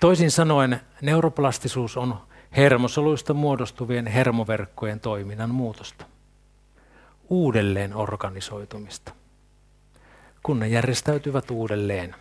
Toisin 0.00 0.30
sanoen, 0.30 0.80
neuroplastisuus 1.02 1.96
on 1.96 2.20
hermosoluista 2.56 3.34
muodostuvien 3.34 4.06
hermoverkkojen 4.06 5.00
toiminnan 5.00 5.50
muutosta. 5.50 6.04
Uudelleen 7.28 7.94
organisoitumista. 7.94 9.12
Kun 10.42 10.58
ne 10.58 10.68
järjestäytyvät 10.68 11.50
uudelleen. 11.50 12.14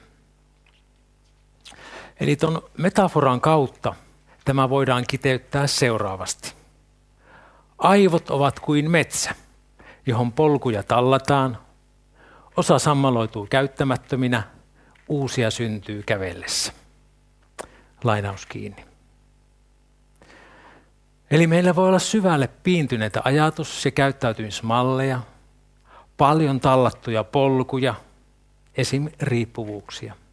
Eli 2.20 2.36
tuon 2.36 2.62
metaforan 2.78 3.42
kautta 3.42 3.96
Tämä 4.46 4.70
voidaan 4.70 5.04
kiteyttää 5.08 5.68
seuraavasti. 5.68 6.54
Aivot 7.78 8.30
ovat 8.30 8.60
kuin 8.60 8.92
metsä, 8.92 9.36
johon 10.06 10.32
polkuja 10.32 10.84
tallataan, 10.84 11.58
osa 12.58 12.80
sammaloituu 12.80 13.48
käyttämättöminä, 13.50 14.44
uusia 15.10 15.52
syntyy 15.52 16.04
kävellessä. 16.04 16.74
Lainaus 18.04 18.46
kiinni. 18.46 18.86
Eli 21.32 21.48
meillä 21.48 21.76
voi 21.76 21.88
olla 21.88 22.00
syvälle 22.00 22.48
piintyneitä 22.48 23.22
ajatus- 23.24 23.86
ja 23.86 23.92
käyttäytymismalleja, 23.92 25.20
paljon 26.18 26.60
tallattuja 26.60 27.24
polkuja, 27.24 27.96
esim. 28.78 29.10
riippuvuuksia– 29.22 30.16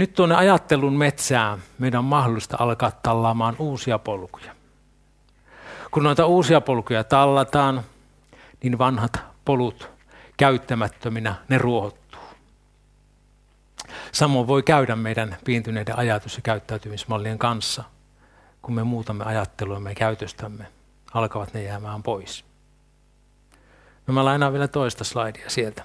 nyt 0.00 0.14
tuonne 0.14 0.34
ajattelun 0.34 0.96
metsään 0.98 1.62
meidän 1.78 1.98
on 1.98 2.04
mahdollista 2.04 2.56
alkaa 2.60 2.90
tallaamaan 2.90 3.56
uusia 3.58 3.98
polkuja. 3.98 4.54
Kun 5.90 6.02
noita 6.02 6.26
uusia 6.26 6.60
polkuja 6.60 7.04
tallataan, 7.04 7.82
niin 8.62 8.78
vanhat 8.78 9.20
polut 9.44 9.90
käyttämättöminä 10.36 11.34
ne 11.48 11.58
ruohottuu. 11.58 12.20
Samoin 14.12 14.46
voi 14.46 14.62
käydä 14.62 14.96
meidän 14.96 15.36
piintyneiden 15.44 15.98
ajatus- 15.98 16.36
ja 16.36 16.42
käyttäytymismallien 16.42 17.38
kanssa, 17.38 17.84
kun 18.62 18.74
me 18.74 18.84
muutamme 18.84 19.24
ajatteluamme 19.24 19.90
ja 19.90 19.94
käytöstämme, 19.94 20.66
alkavat 21.14 21.54
ne 21.54 21.62
jäämään 21.62 22.02
pois. 22.02 22.44
No 24.06 24.14
mä 24.14 24.24
lainaan 24.24 24.52
vielä 24.52 24.68
toista 24.68 25.04
slaidia 25.04 25.50
sieltä. 25.50 25.84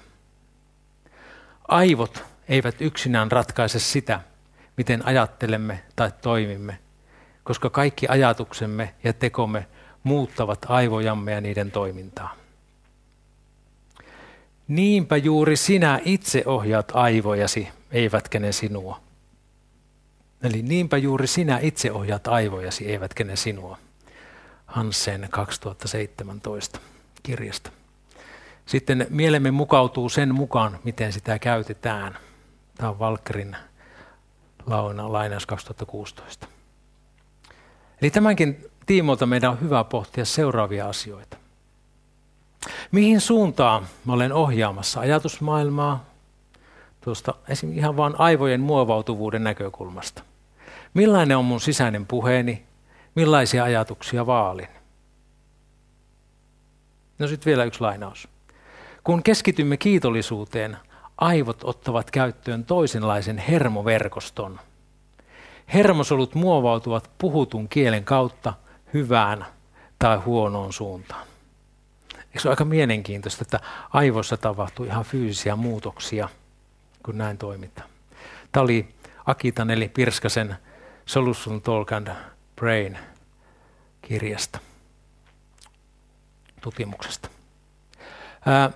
Aivot 1.68 2.35
eivät 2.48 2.80
yksinään 2.80 3.32
ratkaise 3.32 3.78
sitä, 3.78 4.20
miten 4.76 5.06
ajattelemme 5.06 5.82
tai 5.96 6.12
toimimme, 6.22 6.78
koska 7.44 7.70
kaikki 7.70 8.06
ajatuksemme 8.08 8.94
ja 9.04 9.12
tekomme 9.12 9.66
muuttavat 10.02 10.66
aivojamme 10.68 11.32
ja 11.32 11.40
niiden 11.40 11.70
toimintaa. 11.70 12.36
Niinpä 14.68 15.16
juuri 15.16 15.56
sinä 15.56 16.00
itse 16.04 16.42
ohjaat 16.46 16.92
aivojasi, 16.94 17.68
eivätkä 17.90 18.40
ne 18.40 18.52
sinua. 18.52 19.00
Eli 20.42 20.62
niinpä 20.62 20.96
juuri 20.96 21.26
sinä 21.26 21.58
itse 21.62 21.92
ohjaat 21.92 22.28
aivojasi, 22.28 22.86
eivätkä 22.86 23.24
ne 23.24 23.36
sinua. 23.36 23.78
Hansen 24.66 25.26
2017 25.30 26.80
kirjasta. 27.22 27.70
Sitten 28.66 29.06
mielemme 29.10 29.50
mukautuu 29.50 30.08
sen 30.08 30.34
mukaan, 30.34 30.78
miten 30.84 31.12
sitä 31.12 31.38
käytetään– 31.38 32.18
Tämä 32.76 32.90
on 32.90 32.98
Valkerin 32.98 33.56
launa, 34.66 35.12
lainaus 35.12 35.46
2016. 35.46 36.46
Eli 38.02 38.10
tämänkin 38.10 38.70
tiimolta 38.86 39.26
meidän 39.26 39.50
on 39.50 39.60
hyvä 39.60 39.84
pohtia 39.84 40.24
seuraavia 40.24 40.88
asioita. 40.88 41.36
Mihin 42.92 43.20
suuntaan 43.20 43.86
mä 44.04 44.12
olen 44.12 44.32
ohjaamassa 44.32 45.00
ajatusmaailmaa 45.00 46.04
tuosta 47.00 47.34
esimerkiksi 47.48 47.80
ihan 47.80 47.96
vain 47.96 48.14
aivojen 48.18 48.60
muovautuvuuden 48.60 49.44
näkökulmasta? 49.44 50.22
Millainen 50.94 51.36
on 51.36 51.44
mun 51.44 51.60
sisäinen 51.60 52.06
puheeni? 52.06 52.66
Millaisia 53.14 53.64
ajatuksia 53.64 54.26
vaalin? 54.26 54.68
No 57.18 57.28
sitten 57.28 57.50
vielä 57.50 57.64
yksi 57.64 57.80
lainaus. 57.80 58.28
Kun 59.04 59.22
keskitymme 59.22 59.76
kiitollisuuteen, 59.76 60.76
aivot 61.18 61.64
ottavat 61.64 62.10
käyttöön 62.10 62.64
toisenlaisen 62.64 63.38
hermoverkoston. 63.38 64.60
Hermosolut 65.74 66.34
muovautuvat 66.34 67.10
puhutun 67.18 67.68
kielen 67.68 68.04
kautta 68.04 68.54
hyvään 68.94 69.46
tai 69.98 70.16
huonoon 70.16 70.72
suuntaan. 70.72 71.26
Eikö 72.14 72.40
se 72.40 72.48
ole 72.48 72.52
aika 72.52 72.64
mielenkiintoista, 72.64 73.42
että 73.42 73.60
aivoissa 73.92 74.36
tapahtuu 74.36 74.86
ihan 74.86 75.04
fyysisiä 75.04 75.56
muutoksia, 75.56 76.28
kun 77.04 77.18
näin 77.18 77.38
toimitaan? 77.38 77.88
Tämä 78.52 78.64
oli 78.64 78.94
Akitan 79.26 79.70
eli 79.70 79.88
Pirskasen 79.88 80.56
Solution 81.06 81.62
Talk 81.62 81.92
and 81.92 82.08
Brain 82.56 82.98
kirjasta, 84.02 84.58
tutkimuksesta. 86.60 87.28
Ää, 88.46 88.70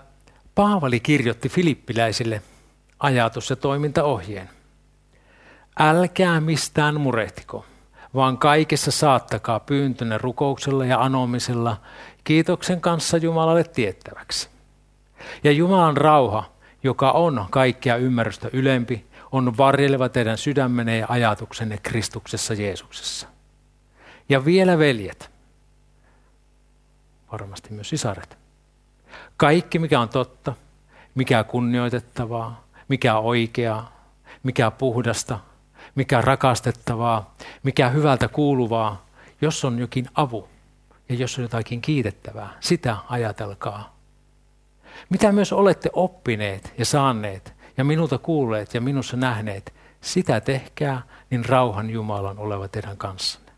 Paavali 0.60 1.00
kirjoitti 1.00 1.48
filippiläisille 1.48 2.42
ajatus- 2.98 3.50
ja 3.50 3.56
toimintaohjeen. 3.56 4.50
Älkää 5.78 6.40
mistään 6.40 7.00
murehtiko, 7.00 7.64
vaan 8.14 8.38
kaikessa 8.38 8.90
saattakaa 8.90 9.60
pyyntönä 9.60 10.18
rukouksella 10.18 10.84
ja 10.84 11.00
anomisella 11.00 11.76
kiitoksen 12.24 12.80
kanssa 12.80 13.16
Jumalalle 13.16 13.64
tiettäväksi. 13.64 14.48
Ja 15.44 15.52
Jumalan 15.52 15.96
rauha, 15.96 16.52
joka 16.82 17.10
on 17.10 17.46
kaikkea 17.50 17.96
ymmärrystä 17.96 18.50
ylempi, 18.52 19.06
on 19.32 19.56
varjeleva 19.56 20.08
teidän 20.08 20.38
sydämenne 20.38 20.98
ja 20.98 21.06
ajatuksenne 21.08 21.78
Kristuksessa 21.78 22.54
Jeesuksessa. 22.54 23.28
Ja 24.28 24.44
vielä 24.44 24.78
veljet, 24.78 25.30
varmasti 27.32 27.72
myös 27.72 27.88
sisaret, 27.88 28.39
kaikki, 29.40 29.78
mikä 29.78 30.00
on 30.00 30.08
totta, 30.08 30.54
mikä 31.14 31.38
on 31.38 31.44
kunnioitettavaa, 31.44 32.64
mikä 32.88 33.18
on 33.18 33.24
oikeaa, 33.24 34.06
mikä 34.42 34.66
on 34.66 34.72
puhdasta, 34.72 35.38
mikä 35.94 36.18
on 36.18 36.24
rakastettavaa, 36.24 37.34
mikä 37.62 37.86
on 37.86 37.94
hyvältä 37.94 38.28
kuuluvaa, 38.28 39.06
jos 39.40 39.64
on 39.64 39.78
jokin 39.78 40.06
avu 40.14 40.48
ja 41.08 41.14
jos 41.14 41.38
on 41.38 41.42
jotakin 41.42 41.80
kiitettävää, 41.80 42.50
sitä 42.60 42.96
ajatelkaa. 43.08 43.96
Mitä 45.08 45.32
myös 45.32 45.52
olette 45.52 45.90
oppineet 45.92 46.74
ja 46.78 46.84
saaneet 46.84 47.54
ja 47.76 47.84
minulta 47.84 48.18
kuulleet 48.18 48.74
ja 48.74 48.80
minussa 48.80 49.16
nähneet, 49.16 49.74
sitä 50.00 50.40
tehkää, 50.40 51.02
niin 51.30 51.44
rauhan 51.44 51.90
Jumalan 51.90 52.38
oleva 52.38 52.68
teidän 52.68 52.96
kanssanne. 52.96 53.52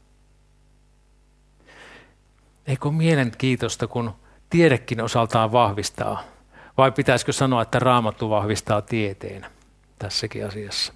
Eikö 2.66 2.88
ole 2.88 2.97
mielenkiintoista, 2.97 3.87
kun 3.87 4.21
tiedekin 4.52 5.00
osaltaan 5.00 5.52
vahvistaa? 5.52 6.22
Vai 6.78 6.92
pitäisikö 6.92 7.32
sanoa, 7.32 7.62
että 7.62 7.78
raamattu 7.78 8.30
vahvistaa 8.30 8.82
tieteen 8.82 9.46
tässäkin 9.98 10.46
asiassa? 10.46 10.92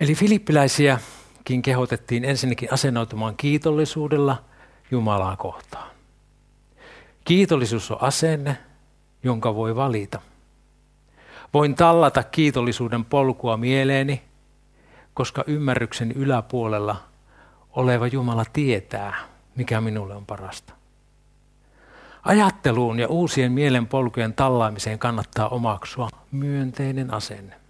Eli 0.00 0.14
filippiläisiäkin 0.14 1.62
kehotettiin 1.62 2.24
ensinnäkin 2.24 2.72
asennoitumaan 2.72 3.36
kiitollisuudella 3.36 4.44
Jumalaa 4.90 5.36
kohtaan. 5.36 5.90
Kiitollisuus 7.24 7.90
on 7.90 8.02
asenne, 8.02 8.56
jonka 9.22 9.54
voi 9.54 9.76
valita. 9.76 10.20
Voin 11.54 11.74
tallata 11.74 12.22
kiitollisuuden 12.22 13.04
polkua 13.04 13.56
mieleeni, 13.56 14.22
koska 15.14 15.44
ymmärryksen 15.46 16.12
yläpuolella 16.12 16.96
oleva 17.70 18.06
Jumala 18.06 18.44
tietää– 18.52 19.14
mikä 19.56 19.80
minulle 19.80 20.14
on 20.14 20.26
parasta. 20.26 20.72
Ajatteluun 22.22 22.98
ja 22.98 23.08
uusien 23.08 23.52
mielenpolkujen 23.52 24.34
tallaamiseen 24.34 24.98
kannattaa 24.98 25.48
omaksua 25.48 26.08
myönteinen 26.32 27.14
asenne. 27.14 27.60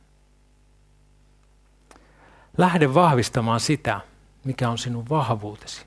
Lähde 2.58 2.94
vahvistamaan 2.94 3.60
sitä, 3.60 4.00
mikä 4.44 4.70
on 4.70 4.78
sinun 4.78 5.08
vahvuutesi. 5.08 5.86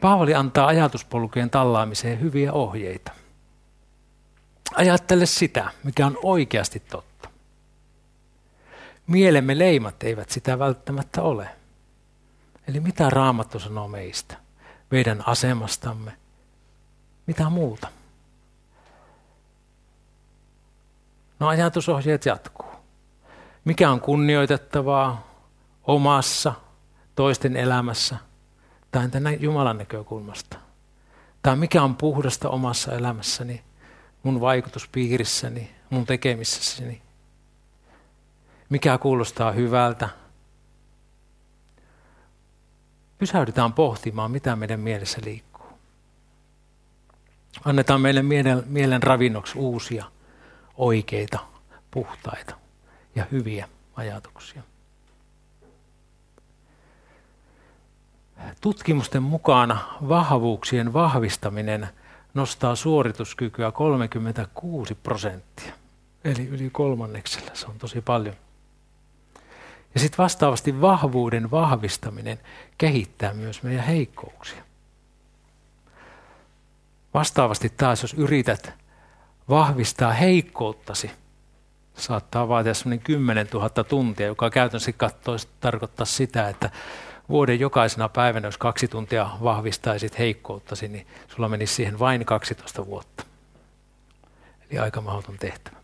Paavali 0.00 0.34
antaa 0.34 0.66
ajatuspolkujen 0.66 1.50
tallaamiseen 1.50 2.20
hyviä 2.20 2.52
ohjeita. 2.52 3.12
Ajattele 4.74 5.26
sitä, 5.26 5.70
mikä 5.84 6.06
on 6.06 6.18
oikeasti 6.22 6.80
totta. 6.80 7.28
Mielemme 9.06 9.58
leimat 9.58 10.02
eivät 10.02 10.30
sitä 10.30 10.58
välttämättä 10.58 11.22
ole. 11.22 11.48
Eli 12.68 12.80
mitä 12.80 13.10
Raamattu 13.10 13.58
sanoo 13.58 13.88
meistä, 13.88 14.36
meidän 14.90 15.28
asemastamme, 15.28 16.16
mitä 17.26 17.50
muuta. 17.50 17.88
No 21.40 21.48
ajatusohjeet 21.48 22.26
jatkuu. 22.26 22.72
Mikä 23.64 23.90
on 23.90 24.00
kunnioitettavaa 24.00 25.30
omassa, 25.84 26.54
toisten 27.14 27.56
elämässä, 27.56 28.16
tai 28.90 29.04
entä 29.04 29.18
Jumalan 29.40 29.78
näkökulmasta? 29.78 30.58
Tai 31.42 31.56
mikä 31.56 31.82
on 31.82 31.96
puhdasta 31.96 32.48
omassa 32.48 32.92
elämässäni, 32.92 33.64
mun 34.22 34.40
vaikutuspiirissäni, 34.40 35.70
mun 35.90 36.06
tekemisessäni? 36.06 37.02
Mikä 38.68 38.98
kuulostaa 38.98 39.52
hyvältä, 39.52 40.08
Pysähdytään 43.18 43.72
pohtimaan, 43.72 44.30
mitä 44.30 44.56
meidän 44.56 44.80
mielessä 44.80 45.18
liikkuu. 45.24 45.66
Annetaan 47.64 48.00
meille 48.00 48.22
mielen, 48.22 48.62
mielen 48.66 49.02
ravinnoksi 49.02 49.58
uusia, 49.58 50.04
oikeita, 50.76 51.38
puhtaita 51.90 52.54
ja 53.14 53.26
hyviä 53.32 53.68
ajatuksia. 53.94 54.62
Tutkimusten 58.60 59.22
mukana 59.22 59.78
vahvuuksien 60.08 60.92
vahvistaminen 60.92 61.88
nostaa 62.34 62.74
suorituskykyä 62.74 63.72
36 63.72 64.94
prosenttia, 64.94 65.72
eli 66.24 66.46
yli 66.46 66.70
kolmanneksella. 66.70 67.50
Se 67.54 67.66
on 67.66 67.78
tosi 67.78 68.00
paljon. 68.00 68.34
Ja 69.96 70.00
sitten 70.00 70.18
vastaavasti 70.18 70.80
vahvuuden 70.80 71.50
vahvistaminen 71.50 72.40
kehittää 72.78 73.34
myös 73.34 73.62
meidän 73.62 73.84
heikkouksia. 73.84 74.62
Vastaavasti 77.14 77.72
taas, 77.76 78.02
jos 78.02 78.14
yrität 78.14 78.72
vahvistaa 79.48 80.12
heikkouttasi, 80.12 81.10
saattaa 81.94 82.48
vaatia 82.48 82.74
semmoinen 82.74 83.04
10 83.04 83.48
000 83.52 83.68
tuntia, 83.68 84.26
joka 84.26 84.50
käytännössä 84.50 84.92
katsoisi 84.92 85.48
tarkoittaa 85.60 86.06
sitä, 86.06 86.48
että 86.48 86.70
vuoden 87.28 87.60
jokaisena 87.60 88.08
päivänä, 88.08 88.48
jos 88.48 88.58
kaksi 88.58 88.88
tuntia 88.88 89.30
vahvistaisit 89.42 90.18
heikkouttasi, 90.18 90.88
niin 90.88 91.06
sulla 91.28 91.48
menisi 91.48 91.74
siihen 91.74 91.98
vain 91.98 92.26
12 92.26 92.86
vuotta. 92.86 93.24
Eli 94.70 94.78
aika 94.78 95.00
mahdoton 95.00 95.38
tehtävä. 95.38 95.76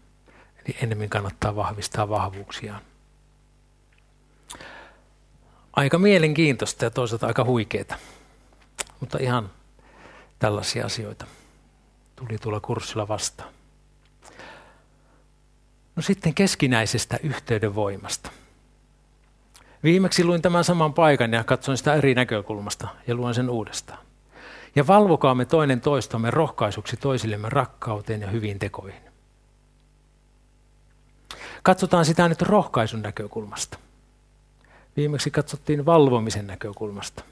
Eli 0.57 0.77
ennemmin 0.83 1.11
kannattaa 1.11 1.57
vahvistaa 1.57 2.09
vahvuuksiaan. 2.09 2.91
Aika 5.72 5.98
mielenkiintoista 5.98 6.85
ja 6.85 6.90
toisaalta 6.90 7.26
aika 7.26 7.44
huikeeta. 7.44 7.94
Mutta 9.00 9.18
ihan 9.20 9.50
tällaisia 10.38 10.87
asioita 10.87 11.26
tuli 12.16 12.38
tuolla 12.38 12.61
kurssilla 12.61 13.08
vastaan. 13.08 13.52
No 15.96 16.02
sitten 16.02 16.35
keskinäisestä 16.35 17.18
yhteydenvoimasta. 17.22 18.30
Viimeksi 19.82 20.24
luin 20.24 20.42
tämän 20.42 20.64
saman 20.64 20.94
paikan 20.94 21.32
ja 21.32 21.44
katsoin 21.44 21.78
sitä 21.78 21.94
eri 21.94 22.14
näkökulmasta 22.14 22.88
ja 23.06 23.14
luen 23.14 23.35
sen 23.35 23.50
uudestaan. 23.50 23.98
Ja 24.76 24.87
valvokaamme 24.87 25.44
toinen 25.44 25.80
toistamme 25.80 26.30
rohkaisuksi 26.30 26.96
toisillemme 26.96 27.48
rakkauteen 27.48 28.20
ja 28.20 28.30
hyvin 28.30 28.58
tekoihin. 28.58 29.02
Katsotaan 31.62 32.04
sitä 32.04 32.28
nyt 32.28 32.42
rohkaisun 32.42 33.02
näkökulmasta. 33.02 33.78
Viimeksi 34.96 35.31
katsottiin 35.31 35.87
valvomisen 35.87 36.46
näkökulmasta. 36.46 37.24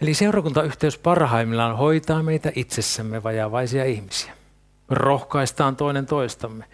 Eli 0.00 0.14
seurakuntayhteys 0.14 0.98
parhaimmillaan 0.98 1.76
hoitaa 1.76 2.22
meitä 2.22 2.52
itsessämme 2.54 3.22
vajavaisia 3.22 3.84
ihmisiä. 3.84 4.32
Rohkaistaan 4.88 5.76
toinen 5.76 6.06
toistamme. 6.06 6.64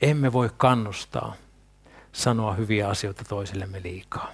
Emme 0.00 0.32
voi 0.32 0.50
kannustaa 0.56 1.34
sanoa 2.12 2.54
hyviä 2.54 2.88
asioita 2.88 3.24
toisillemme 3.24 3.82
liikaa. 3.82 4.32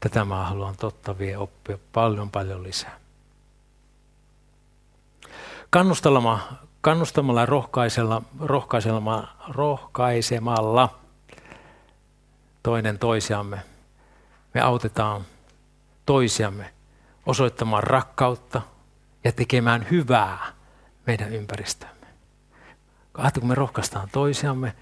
Tätä 0.00 0.24
mä 0.24 0.44
haluan 0.44 0.74
totta 0.76 1.18
vie 1.18 1.36
oppia 1.36 1.78
paljon 1.92 2.30
paljon 2.30 2.62
lisää. 2.62 2.98
Kannustamalla, 5.70 6.40
kannustamalla 6.80 7.40
ja 7.40 7.46
rohkaisemalla, 7.46 8.22
rohkaisemalla, 8.40 9.28
rohkaisemalla 9.48 11.01
toinen 12.62 12.98
toisiamme 12.98 13.62
me 14.54 14.60
autetaan 14.60 15.26
toisiamme 16.06 16.72
osoittamaan 17.26 17.82
rakkautta 17.82 18.62
ja 19.24 19.32
tekemään 19.32 19.86
hyvää 19.90 20.52
meidän 21.06 21.32
ympäristömme. 21.32 22.06
kun 23.40 23.48
me 23.48 23.54
rohkaistaan 23.54 24.08
toisiamme, 24.12 24.74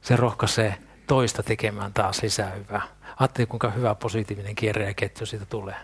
se 0.00 0.16
rohkaisee 0.16 0.78
toista 1.06 1.42
tekemään 1.42 1.92
taas 1.92 2.22
lisää 2.22 2.50
hyvää. 2.50 2.82
Ajattelin, 3.20 3.48
kuinka 3.48 3.70
hyvä 3.70 3.94
positiivinen 3.94 4.54
kierre 4.54 4.86
ja 4.86 4.94
ketju 4.94 5.26
siitä 5.26 5.46
tulee. 5.46 5.76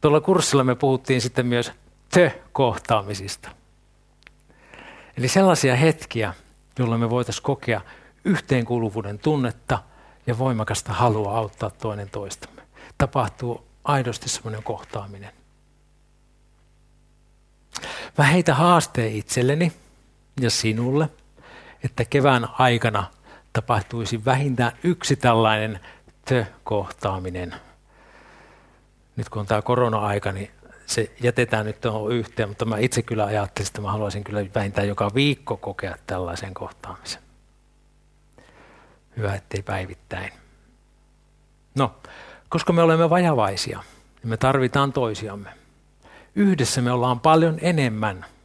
Tuolla 0.00 0.20
kurssilla 0.20 0.64
me 0.64 0.74
puhuttiin 0.74 1.20
sitten 1.20 1.46
myös 1.46 1.72
tö-kohtaamisista. 2.10 3.50
Eli 5.16 5.28
sellaisia 5.28 5.76
hetkiä, 5.76 6.34
jolloin 6.78 7.00
me 7.00 7.10
voitaisiin 7.10 7.42
kokea 7.42 7.80
yhteenkuuluvuuden 8.24 9.18
tunnetta 9.18 9.78
ja 10.26 10.38
voimakasta 10.38 10.92
halua 10.92 11.38
auttaa 11.38 11.70
toinen 11.70 12.10
toistamme. 12.10 12.62
Tapahtuu 12.98 13.68
aidosti 13.84 14.28
semmoinen 14.28 14.62
kohtaaminen. 14.62 15.32
Mä 18.18 18.24
heitä 18.24 18.54
haasteen 18.54 19.12
itselleni 19.12 19.72
ja 20.40 20.50
sinulle, 20.50 21.08
että 21.84 22.04
kevään 22.04 22.48
aikana 22.58 23.06
tapahtuisi 23.52 24.24
vähintään 24.24 24.72
yksi 24.82 25.16
tällainen 25.16 25.80
tö-kohtaaminen. 26.24 27.54
Nyt 29.16 29.28
kun 29.28 29.40
on 29.40 29.46
tämä 29.46 29.62
korona-aika, 29.62 30.32
niin 30.32 30.50
se 30.88 31.10
jätetään 31.20 31.66
nyt 31.66 31.80
tuohon 31.80 32.12
yhteen, 32.12 32.48
mutta 32.48 32.64
mä 32.64 32.78
itse 32.78 33.02
kyllä 33.02 33.24
ajattelin, 33.24 33.66
että 33.66 33.80
mä 33.80 33.92
haluaisin 33.92 34.24
kyllä 34.24 34.46
vähintään 34.54 34.88
joka 34.88 35.10
viikko 35.14 35.56
kokea 35.56 35.96
tällaisen 36.06 36.54
kohtaamisen. 36.54 37.22
Hyvä, 39.16 39.34
ettei 39.34 39.62
päivittäin. 39.62 40.32
No, 41.74 41.94
koska 42.48 42.72
me 42.72 42.82
olemme 42.82 43.10
vajavaisia, 43.10 43.82
niin 44.22 44.30
me 44.30 44.36
tarvitaan 44.36 44.92
toisiamme. 44.92 45.50
Yhdessä 46.34 46.82
me 46.82 46.92
ollaan 46.92 47.20
paljon 47.20 47.58
enemmän– 47.62 48.24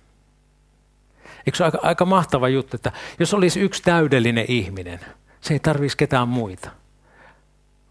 Eikö 1.45 1.57
se 1.57 1.63
ole 1.63 1.67
aika, 1.67 1.87
aika 1.87 2.05
mahtava 2.05 2.49
juttu, 2.49 2.75
että 2.75 2.91
jos 3.19 3.33
olisi 3.33 3.59
yksi 3.59 3.83
täydellinen 3.83 4.45
ihminen, 4.47 4.99
se 5.41 5.53
ei 5.53 5.59
tarvitsisi 5.59 5.97
ketään 5.97 6.27
muita. 6.27 6.69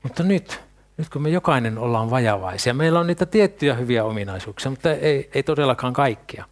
Mutta 0.02 0.22
nyt, 0.22 0.60
nyt 1.02 1.08
kun 1.08 1.22
me 1.22 1.30
jokainen 1.30 1.78
ollaan 1.78 2.10
vajavaisia, 2.10 2.74
meillä 2.74 3.00
on 3.00 3.06
niitä 3.06 3.26
tiettyjä 3.26 3.74
hyviä 3.74 4.04
ominaisuuksia, 4.04 4.70
mutta 4.70 4.92
ei, 4.92 5.30
ei 5.34 5.42
todellakaan 5.42 5.92
kaikkia, 5.92 6.44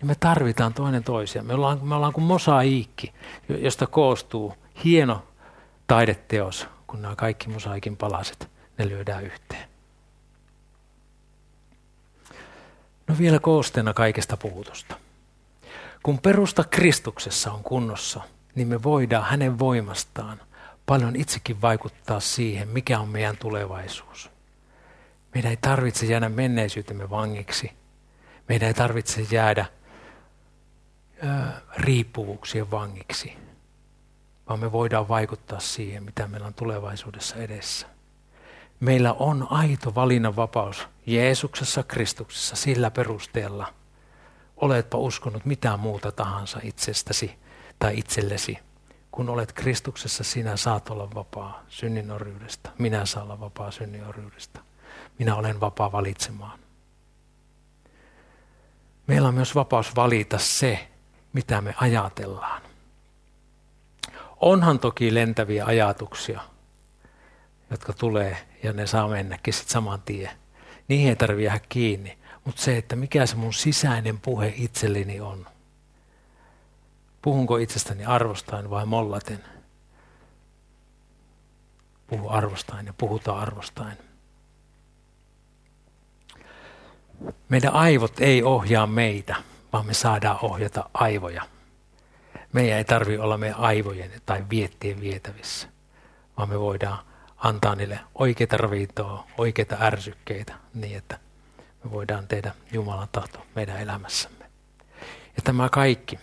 niin 0.00 0.06
me 0.06 0.14
tarvitaan 0.14 0.74
toinen 0.74 1.04
toisia. 1.04 1.42
Me 1.42 1.54
ollaan, 1.54 1.78
me 1.82 1.94
ollaan 1.94 2.12
kuin 2.12 2.24
mosaiikki, 2.24 3.12
josta 3.48 3.86
koostuu 3.86 4.54
hieno 4.84 5.22
taideteos, 5.86 6.68
kun 6.86 7.02
nämä 7.02 7.16
kaikki 7.16 7.48
mosaikin 7.48 7.96
palaset, 7.96 8.48
ne 8.78 8.88
lyödään 8.88 9.24
yhteen. 9.24 9.68
No 13.08 13.14
vielä 13.18 13.38
koosteena 13.38 13.94
kaikesta 13.94 14.36
puhutusta. 14.36 14.96
Kun 16.02 16.18
perusta 16.18 16.64
Kristuksessa 16.64 17.52
on 17.52 17.62
kunnossa, 17.62 18.20
niin 18.54 18.68
me 18.68 18.82
voidaan 18.82 19.24
hänen 19.24 19.58
voimastaan 19.58 20.40
paljon 20.86 21.16
itsekin 21.16 21.60
vaikuttaa 21.62 22.20
siihen, 22.20 22.68
mikä 22.68 23.00
on 23.00 23.08
meidän 23.08 23.36
tulevaisuus. 23.36 24.30
Meidän 25.34 25.50
ei 25.50 25.56
tarvitse 25.56 26.06
jäädä 26.06 26.28
menneisyytemme 26.28 27.10
vangiksi. 27.10 27.72
Meidän 28.48 28.66
ei 28.66 28.74
tarvitse 28.74 29.26
jäädä 29.30 29.66
ö, 31.24 31.26
riippuvuuksien 31.76 32.70
vangiksi, 32.70 33.36
vaan 34.48 34.60
me 34.60 34.72
voidaan 34.72 35.08
vaikuttaa 35.08 35.60
siihen, 35.60 36.02
mitä 36.02 36.26
meillä 36.28 36.46
on 36.46 36.54
tulevaisuudessa 36.54 37.36
edessä. 37.36 37.86
Meillä 38.80 39.12
on 39.12 39.46
aito 39.50 39.94
valinnanvapaus 39.94 40.88
Jeesuksessa, 41.06 41.82
Kristuksessa 41.82 42.56
sillä 42.56 42.90
perusteella– 42.90 43.74
oletpa 44.62 44.98
uskonut 44.98 45.44
mitään 45.44 45.80
muuta 45.80 46.12
tahansa 46.12 46.60
itsestäsi 46.62 47.34
tai 47.78 47.98
itsellesi. 47.98 48.58
Kun 49.12 49.28
olet 49.28 49.52
Kristuksessa, 49.52 50.24
sinä 50.24 50.56
saat 50.56 50.90
olla 50.90 51.14
vapaa 51.14 51.62
synninorjuudesta. 51.68 52.70
Minä 52.78 53.06
saan 53.06 53.24
olla 53.24 53.40
vapaa 53.40 53.70
synninorjuudesta. 53.70 54.60
Minä 55.18 55.36
olen 55.36 55.60
vapaa 55.60 55.92
valitsemaan. 55.92 56.58
Meillä 59.06 59.28
on 59.28 59.34
myös 59.34 59.54
vapaus 59.54 59.96
valita 59.96 60.38
se, 60.38 60.88
mitä 61.32 61.60
me 61.60 61.74
ajatellaan. 61.76 62.62
Onhan 64.40 64.78
toki 64.78 65.14
lentäviä 65.14 65.64
ajatuksia, 65.64 66.40
jotka 67.70 67.92
tulee 67.92 68.48
ja 68.62 68.72
ne 68.72 68.86
saa 68.86 69.08
mennäkin 69.08 69.54
sitten 69.54 69.72
saman 69.72 70.02
tien. 70.02 70.30
Niihin 70.88 71.08
ei 71.08 71.16
tarvitse 71.16 71.44
jäädä 71.44 71.60
kiinni. 71.68 72.18
Mutta 72.44 72.62
se, 72.62 72.76
että 72.76 72.96
mikä 72.96 73.26
se 73.26 73.36
mun 73.36 73.52
sisäinen 73.52 74.20
puhe 74.20 74.54
itselleni 74.56 75.20
on. 75.20 75.46
Puhunko 77.22 77.56
itsestäni 77.56 78.04
arvostain 78.04 78.70
vai 78.70 78.86
mollaten? 78.86 79.44
puhu 82.12 82.28
arvostain 82.28 82.86
ja 82.86 82.92
puhutaan 82.98 83.38
arvostain. 83.38 83.98
Meidän 87.48 87.72
aivot 87.72 88.20
ei 88.20 88.42
ohjaa 88.42 88.86
meitä, 88.86 89.36
vaan 89.72 89.86
me 89.86 89.94
saadaan 89.94 90.38
ohjata 90.42 90.90
aivoja. 90.94 91.42
Meidän 92.52 92.78
ei 92.78 92.84
tarvi 92.84 93.18
olla 93.18 93.38
meidän 93.38 93.58
aivojen 93.58 94.10
tai 94.26 94.44
viettien 94.50 95.00
vietävissä, 95.00 95.68
vaan 96.36 96.48
me 96.48 96.60
voidaan 96.60 96.98
antaa 97.36 97.74
niille 97.74 98.00
oikeita 98.14 98.56
ravintoa, 98.56 99.26
oikeita 99.38 99.76
ärsykkeitä, 99.80 100.54
niin 100.74 100.98
että 100.98 101.18
me 101.84 101.90
voidaan 101.90 102.28
tehdä 102.28 102.54
Jumalan 102.72 103.08
tahto 103.12 103.46
meidän 103.54 103.80
elämässämme. 103.80 104.44
Ja 105.36 105.42
tämä 105.44 105.68
kaikki, 105.68 106.18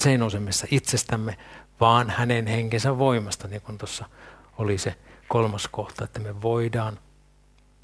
se 0.00 0.10
ei 0.10 0.18
nouse 0.18 0.40
itsestämme, 0.70 1.38
vaan 1.80 2.10
hänen 2.10 2.46
henkensä 2.46 2.98
voimasta, 2.98 3.48
niin 3.48 3.62
kuin 3.62 3.78
tuossa 3.78 4.04
oli 4.58 4.78
se 4.78 4.96
kolmas 5.28 5.68
kohta, 5.68 6.04
että 6.04 6.20
me 6.20 6.42
voidaan 6.42 6.98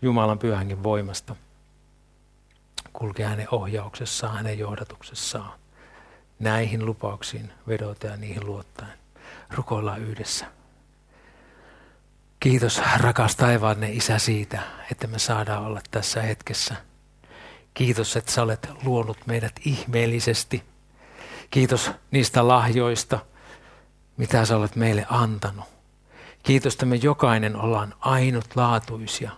Jumalan 0.02 0.38
pyhänkin 0.38 0.82
voimasta 0.82 1.36
kulkea 2.92 3.28
hänen 3.28 3.48
ohjauksessaan, 3.50 4.36
hänen 4.36 4.58
johdatuksessaan. 4.58 5.52
Näihin 6.38 6.86
lupauksiin 6.86 7.52
vedota 7.68 8.06
ja 8.06 8.16
niihin 8.16 8.46
luottaen. 8.46 8.98
Rukoillaan 9.50 10.02
yhdessä. 10.02 10.46
Kiitos 12.40 12.82
rakas 13.00 13.36
taivaanne 13.36 13.92
Isä 13.92 14.18
siitä, 14.18 14.62
että 14.90 15.06
me 15.06 15.18
saadaan 15.18 15.64
olla 15.64 15.80
tässä 15.90 16.22
hetkessä. 16.22 16.76
Kiitos, 17.74 18.16
että 18.16 18.32
sä 18.32 18.42
olet 18.42 18.68
luonut 18.84 19.18
meidät 19.26 19.60
ihmeellisesti. 19.64 20.62
Kiitos 21.50 21.90
niistä 22.10 22.48
lahjoista, 22.48 23.18
mitä 24.16 24.44
sä 24.44 24.56
olet 24.56 24.76
meille 24.76 25.06
antanut. 25.10 25.64
Kiitos, 26.42 26.74
että 26.74 26.86
me 26.86 26.96
jokainen 26.96 27.56
ollaan 27.56 27.94
ainutlaatuisia. 28.00 29.30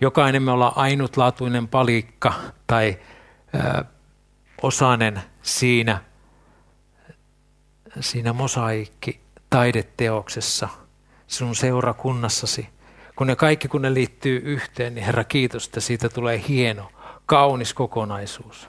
Jokainen 0.00 0.42
me 0.42 0.50
ollaan 0.50 0.76
ainutlaatuinen 0.76 1.68
palikka 1.68 2.34
tai 2.66 2.98
ö, 3.54 3.84
osanen 4.62 5.22
siinä, 5.42 6.00
siinä 8.00 8.32
mosaikki 8.32 9.20
taideteoksessa– 9.50 10.68
sinun 11.26 11.56
seurakunnassasi. 11.56 12.68
Kun 13.16 13.26
ne 13.26 13.36
kaikki, 13.36 13.68
kun 13.68 13.82
ne 13.82 13.94
liittyy 13.94 14.36
yhteen, 14.44 14.94
niin 14.94 15.04
Herra 15.04 15.24
kiitos, 15.24 15.66
että 15.66 15.80
siitä 15.80 16.08
tulee 16.08 16.44
hieno, 16.48 16.90
kaunis 17.26 17.74
kokonaisuus. 17.74 18.68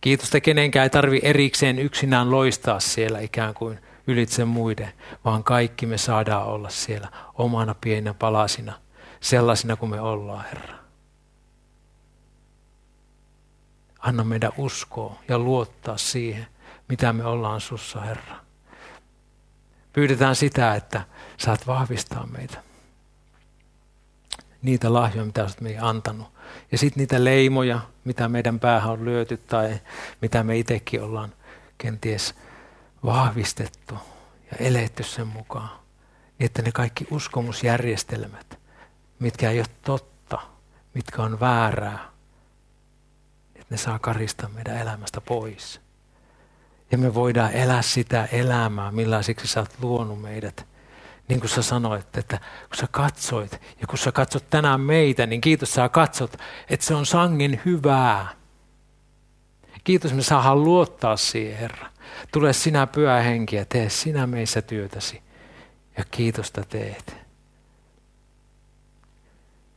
Kiitos, 0.00 0.28
että 0.28 0.40
kenenkään 0.40 0.82
ei 0.82 0.90
tarvi 0.90 1.20
erikseen 1.22 1.78
yksinään 1.78 2.30
loistaa 2.30 2.80
siellä 2.80 3.20
ikään 3.20 3.54
kuin 3.54 3.78
ylitse 4.06 4.44
muiden, 4.44 4.92
vaan 5.24 5.44
kaikki 5.44 5.86
me 5.86 5.98
saadaan 5.98 6.46
olla 6.46 6.68
siellä 6.68 7.08
omana 7.34 7.74
pienenä 7.74 8.14
palasina, 8.14 8.72
sellaisina 9.20 9.76
kuin 9.76 9.90
me 9.90 10.00
ollaan, 10.00 10.44
Herra. 10.44 10.78
Anna 13.98 14.24
meidän 14.24 14.52
uskoa 14.56 15.18
ja 15.28 15.38
luottaa 15.38 15.96
siihen, 15.96 16.46
mitä 16.88 17.12
me 17.12 17.24
ollaan 17.24 17.60
sussa, 17.60 18.00
Herra. 18.00 18.36
Pyydetään 19.92 20.36
sitä, 20.36 20.74
että 20.74 21.02
saat 21.38 21.66
vahvistaa 21.66 22.26
meitä. 22.26 22.67
Niitä 24.62 24.92
lahjoja, 24.92 25.24
mitä 25.24 25.42
olet 25.42 25.60
meille 25.60 25.80
antanut. 25.80 26.28
Ja 26.72 26.78
sitten 26.78 27.00
niitä 27.00 27.24
leimoja, 27.24 27.80
mitä 28.04 28.28
meidän 28.28 28.60
päähän 28.60 28.92
on 28.92 29.04
lyöty 29.04 29.36
tai 29.36 29.80
mitä 30.22 30.42
me 30.42 30.58
itsekin 30.58 31.02
ollaan 31.02 31.32
kenties 31.78 32.34
vahvistettu 33.04 33.94
ja 34.50 34.56
eletty 34.66 35.02
sen 35.02 35.26
mukaan. 35.26 35.70
Niin 36.38 36.46
että 36.46 36.62
ne 36.62 36.72
kaikki 36.72 37.06
uskomusjärjestelmät, 37.10 38.58
mitkä 39.18 39.50
ei 39.50 39.58
ole 39.58 39.66
totta, 39.82 40.38
mitkä 40.94 41.22
on 41.22 41.40
väärää, 41.40 42.08
että 43.54 43.66
ne 43.70 43.76
saa 43.76 43.98
karistaa 43.98 44.48
meidän 44.48 44.76
elämästä 44.76 45.20
pois. 45.20 45.80
Ja 46.90 46.98
me 46.98 47.14
voidaan 47.14 47.52
elää 47.52 47.82
sitä 47.82 48.24
elämää, 48.24 48.92
millaisiksi 48.92 49.46
sä 49.46 49.60
oot 49.60 49.74
luonut 49.82 50.22
meidät. 50.22 50.66
Niin 51.28 51.40
kuin 51.40 51.50
sä 51.50 51.62
sanoit, 51.62 52.16
että 52.16 52.38
kun 52.38 52.76
sä 52.76 52.86
katsoit, 52.90 53.52
ja 53.80 53.86
kun 53.86 53.98
sä 53.98 54.12
katsot 54.12 54.50
tänään 54.50 54.80
meitä, 54.80 55.26
niin 55.26 55.40
kiitos 55.40 55.72
sä 55.72 55.88
katsot, 55.88 56.36
että 56.70 56.86
se 56.86 56.94
on 56.94 57.06
sangen 57.06 57.60
hyvää. 57.64 58.28
Kiitos, 59.84 60.14
me 60.14 60.22
saadaan 60.22 60.64
luottaa 60.64 61.16
siihen, 61.16 61.58
Herra. 61.58 61.90
Tule 62.32 62.52
sinä 62.52 62.86
pyhä 62.86 63.20
henki 63.20 63.56
ja 63.56 63.64
tee 63.64 63.88
sinä 63.88 64.26
meissä 64.26 64.62
työtäsi. 64.62 65.22
Ja 65.98 66.04
kiitosta 66.10 66.64
teet. 66.64 67.16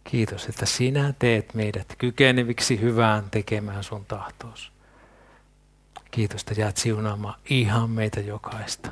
Kiitos, 0.03 0.45
että 0.45 0.65
sinä 0.65 1.13
teet 1.19 1.53
meidät 1.53 1.95
kykeneviksi 1.97 2.81
hyvään 2.81 3.29
tekemään 3.31 3.83
sun 3.83 4.05
tahtoos. 4.05 4.71
Kiitos, 6.11 6.41
että 6.41 6.61
jäät 6.61 6.77
siunaamaan 6.77 7.39
ihan 7.49 7.89
meitä 7.89 8.19
jokaista. 8.19 8.91